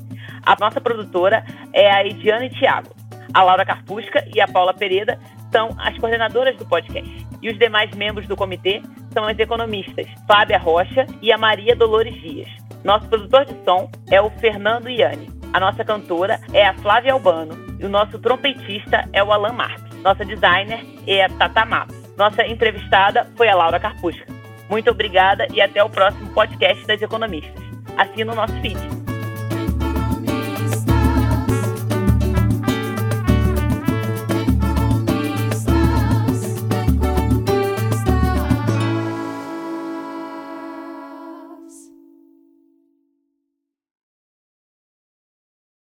A 0.46 0.56
nossa 0.60 0.80
produtora 0.80 1.44
é 1.74 1.92
a 1.92 2.06
Ediane 2.06 2.50
Thiago. 2.50 2.96
A 3.34 3.44
Laura 3.44 3.66
Carpusca 3.66 4.24
e 4.34 4.40
a 4.40 4.48
Paula 4.48 4.74
Pereira 4.74 5.20
são 5.52 5.70
as 5.80 5.98
coordenadoras 5.98 6.56
do 6.58 6.66
podcast. 6.66 7.28
E 7.42 7.50
os 7.50 7.58
demais 7.58 7.92
membros 7.96 8.28
do 8.28 8.36
comitê 8.36 8.82
são 9.18 9.28
as 9.28 9.40
economistas 9.40 10.06
Fábia 10.28 10.60
Rocha 10.60 11.08
e 11.24 11.32
a 11.32 11.40
Maria 11.40 11.76
Dolores 11.76 12.14
Dias. 12.22 12.48
Nosso 12.84 13.08
produtor 13.08 13.46
de 13.46 13.56
som 13.66 13.90
é 14.12 14.22
o 14.22 14.30
Fernando 14.30 14.88
Iane. 14.88 15.28
A 15.52 15.60
nossa 15.60 15.84
cantora 15.84 16.40
é 16.54 16.68
a 16.68 16.76
Flávia 16.76 17.14
Albano. 17.14 17.58
E 17.80 17.86
o 17.86 17.90
nosso 17.90 18.20
trompetista 18.20 19.10
é 19.12 19.24
o 19.24 19.34
Alan 19.34 19.54
Marques. 19.54 20.04
Nossa 20.04 20.24
designer 20.24 20.86
é 21.08 21.26
a 21.26 21.30
Tata 21.30 21.66
Matos. 21.66 21.98
Nossa 22.16 22.46
entrevistada 22.46 23.28
foi 23.36 23.50
a 23.50 23.56
Laura 23.56 23.80
Carpusca. 23.80 24.28
Muito 24.70 24.92
obrigada 24.92 25.48
e 25.52 25.62
até 25.62 25.84
o 25.84 25.90
próximo 25.90 26.32
podcast 26.34 26.86
das 26.86 27.02
economistas. 27.02 27.64
Assina 27.98 28.34
o 28.34 28.36
nosso 28.36 28.54
feed. 28.62 28.97